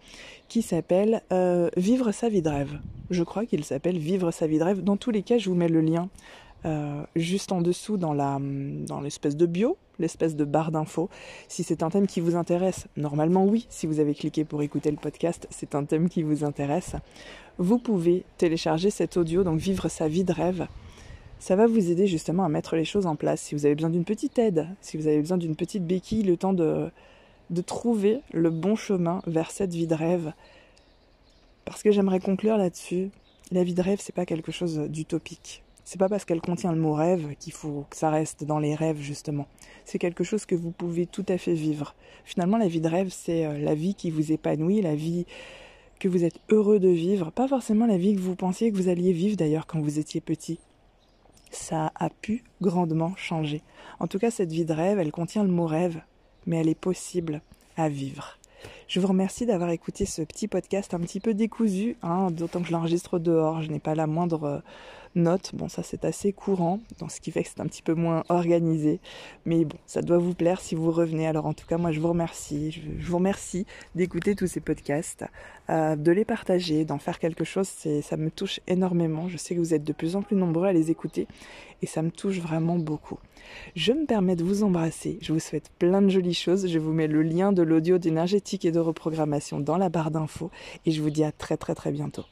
qui 0.48 0.62
s'appelle 0.62 1.24
euh, 1.34 1.72
Vivre 1.78 2.12
sa 2.12 2.30
vie 2.30 2.44
de 2.44 2.50
rêve. 2.50 2.78
Je 3.10 3.24
crois 3.24 3.48
qu'il 3.48 3.64
s'appelle 3.64 3.98
Vivre 3.98 4.30
sa 4.30 4.46
vie 4.46 4.60
de 4.60 4.64
rêve. 4.64 4.84
Dans 4.84 4.98
tous 4.98 5.10
les 5.10 5.24
cas, 5.24 5.40
je 5.40 5.50
vous 5.50 5.56
mets 5.56 5.68
le 5.68 5.82
lien 5.82 6.10
euh, 6.66 7.02
juste 7.16 7.52
en 7.52 7.62
dessous 7.62 7.98
dans 7.98 8.14
la 8.14 8.38
dans 8.40 9.02
l'espèce 9.02 9.36
de 9.36 9.48
bio, 9.48 9.76
l'espèce 9.98 10.36
de 10.36 10.46
barre 10.46 10.72
d'infos. 10.72 11.10
Si 11.48 11.64
c'est 11.64 11.82
un 11.82 11.90
thème 11.90 12.06
qui 12.06 12.20
vous 12.20 12.36
intéresse, 12.36 12.86
normalement 12.98 13.46
oui. 13.46 13.66
Si 13.70 13.88
vous 13.88 14.00
avez 14.00 14.14
cliqué 14.14 14.46
pour 14.46 14.62
écouter 14.62 14.92
le 14.92 14.98
podcast, 14.98 15.48
c'est 15.50 15.74
un 15.74 15.86
thème 15.86 16.08
qui 16.08 16.22
vous 16.22 16.44
intéresse. 16.44 16.96
Vous 17.58 17.80
pouvez 17.80 18.26
télécharger 18.38 18.92
cet 18.92 19.18
audio, 19.18 19.44
donc 19.44 19.58
Vivre 19.58 19.90
sa 19.90 20.08
vie 20.08 20.24
de 20.24 20.34
rêve 20.34 20.68
ça 21.40 21.56
va 21.56 21.68
vous 21.68 21.92
aider 21.92 22.08
justement 22.08 22.44
à 22.44 22.50
mettre 22.50 22.76
les 22.76 22.86
choses 22.86 23.06
en 23.06 23.16
place. 23.16 23.42
Si 23.42 23.56
vous 23.56 23.66
avez 23.66 23.76
besoin 23.76 23.90
d'une 23.90 24.06
petite 24.06 24.40
aide, 24.40 24.68
si 24.82 24.98
vous 24.98 25.08
avez 25.08 25.20
besoin 25.20 25.38
d'une 25.38 25.56
petite 25.56 25.86
béquille, 25.86 26.24
le 26.24 26.38
temps 26.38 26.54
de, 26.54 26.90
de 27.50 27.62
trouver 27.62 28.22
le 28.32 28.50
bon 28.50 28.76
chemin 28.76 29.22
vers 29.28 29.52
cette 29.52 29.74
vie 29.74 29.88
de 29.88 29.96
rêve. 29.96 30.34
Parce 31.66 31.84
que 31.84 31.92
j'aimerais 31.92 32.20
conclure 32.20 32.58
là-dessus, 32.58 33.10
la 33.52 33.64
vie 33.64 33.74
de 33.74 33.82
rêve, 33.82 34.00
c'est 34.02 34.16
pas 34.16 34.26
quelque 34.26 34.52
chose 34.52 34.80
d'utopique. 34.90 35.64
C'est 35.84 36.00
pas 36.00 36.10
parce 36.10 36.26
qu'elle 36.26 36.42
contient 36.42 36.72
le 36.72 36.80
mot 36.80 36.94
rêve 36.94 37.36
qu'il 37.40 37.54
faut 37.54 37.86
que 37.90 37.96
ça 37.96 38.10
reste 38.10 38.44
dans 38.44 38.58
les 38.58 38.74
rêves, 38.74 39.00
justement. 39.00 39.46
C'est 39.86 40.00
quelque 40.00 40.24
chose 40.24 40.46
que 40.46 40.56
vous 40.56 40.72
pouvez 40.72 41.06
tout 41.06 41.26
à 41.30 41.38
fait 41.38 41.54
vivre. 41.54 41.94
Finalement, 42.24 42.58
la 42.58 42.68
vie 42.68 42.82
de 42.82 42.88
rêve, 42.88 43.10
c'est 43.12 43.46
euh, 43.46 43.60
la 43.60 43.76
vie 43.76 43.94
qui 43.94 44.10
vous 44.10 44.32
épanouit, 44.32 44.82
la 44.82 44.96
vie 44.96 45.28
que 46.00 46.08
vous 46.08 46.24
êtes 46.24 46.40
heureux 46.50 46.80
de 46.80 46.90
vivre. 46.90 47.32
Pas 47.32 47.48
forcément 47.48 47.86
la 47.86 47.98
vie 47.98 48.16
que 48.16 48.20
vous 48.20 48.36
pensiez 48.36 48.72
que 48.72 48.78
vous 48.78 48.90
alliez 48.90 49.12
vivre 49.12 49.38
d'ailleurs 49.38 49.68
quand 49.68 49.80
vous 49.80 50.00
étiez 50.00 50.22
petit 50.22 50.58
ça 51.52 51.92
a 51.96 52.10
pu 52.10 52.44
grandement 52.62 53.14
changer. 53.16 53.62
En 54.00 54.08
tout 54.08 54.20
cas, 54.20 54.32
cette 54.32 54.52
vie 54.52 54.66
de 54.66 54.74
rêve, 54.74 55.00
elle 55.00 55.12
contient 55.12 55.44
le 55.44 55.52
mot 55.52 55.66
rêve, 55.66 56.02
mais 56.46 56.58
elle 56.58 56.70
est 56.70 56.76
possible 56.76 57.42
à 57.78 57.90
vivre. 57.90 58.38
Je 58.88 59.00
vous 59.00 59.08
remercie 59.08 59.48
d'avoir 59.48 59.72
écouté 59.72 60.06
ce 60.06 60.22
petit 60.22 60.48
podcast 60.48 60.94
un 60.94 61.00
petit 61.00 61.20
peu 61.20 61.34
décousu, 61.34 61.98
hein, 62.04 62.30
d'autant 62.30 62.62
que 62.62 62.68
je 62.68 62.72
l'enregistre 62.72 63.18
dehors, 63.18 63.64
je 63.64 63.72
n'ai 63.72 63.80
pas 63.80 63.96
la 63.96 64.06
moindre 64.06 64.44
euh, 64.44 64.60
note. 65.16 65.56
Bon, 65.56 65.68
ça 65.68 65.82
c'est 65.82 66.06
assez 66.06 66.34
courant, 66.34 66.80
ce 67.10 67.20
qui 67.20 67.32
fait 67.32 67.42
que 67.42 67.50
c'est 67.50 67.62
un 67.62 67.66
petit 67.66 67.82
peu 67.82 67.96
moins 67.96 68.24
organisé. 68.30 69.00
Mais 69.46 69.66
bon, 69.66 69.78
ça 69.88 70.04
doit 70.04 70.20
vous 70.20 70.36
plaire 70.36 70.62
si 70.62 70.76
vous 70.76 70.92
revenez. 70.92 71.26
Alors 71.26 71.48
en 71.48 71.54
tout 71.54 71.66
cas, 71.66 71.80
moi 71.80 71.92
je 71.92 72.00
vous 72.00 72.10
remercie. 72.10 72.72
Je, 73.00 73.08
vous 73.08 73.18
remercie 73.18 73.66
d'écouter 73.96 74.36
tous 74.36 74.46
ces 74.46 74.60
podcasts, 74.60 75.26
euh, 75.72 75.96
de 75.96 76.12
les 76.12 76.26
partager, 76.26 76.86
d'en 76.86 77.00
faire 77.00 77.18
quelque 77.18 77.44
chose. 77.44 77.68
Ça 78.04 78.18
me 78.18 78.30
touche 78.30 78.60
énormément. 78.68 79.28
Je 79.30 79.38
sais 79.38 79.56
que 79.56 79.60
vous 79.60 79.74
êtes 79.74 79.84
de 79.84 79.94
plus 79.94 80.16
en 80.16 80.22
plus 80.22 80.36
nombreux 80.36 80.68
à 80.68 80.74
les 80.74 80.92
écouter 80.92 81.28
et 81.82 81.88
ça 81.88 82.04
me 82.04 82.12
touche 82.12 82.38
vraiment 82.38 82.78
beaucoup. 82.78 83.18
Je 83.76 83.92
me 83.92 84.06
permets 84.06 84.36
de 84.36 84.44
vous 84.44 84.64
embrasser. 84.64 85.18
Je 85.22 85.34
vous 85.34 85.40
souhaite 85.40 85.72
plein 85.80 86.02
de 86.02 86.10
jolies 86.10 86.34
choses. 86.34 86.68
Je 86.68 86.80
vous 86.80 86.94
mets 86.94 87.08
le 87.08 87.22
lien 87.22 87.52
de 87.52 87.62
l'audio 87.62 87.98
d'énergétique 87.98 88.66
et 88.66 88.72
de 88.72 88.80
reprogrammation 88.80 89.60
dans 89.60 89.78
la 89.78 89.90
barre 89.90 90.12
d'infos 90.12 90.52
et 90.86 90.92
je 90.92 91.02
vous 91.02 91.10
dis 91.10 91.24
à 91.24 91.32
très 91.32 91.58
très 91.58 91.76
très 91.76 91.92
bientôt. 91.92 92.26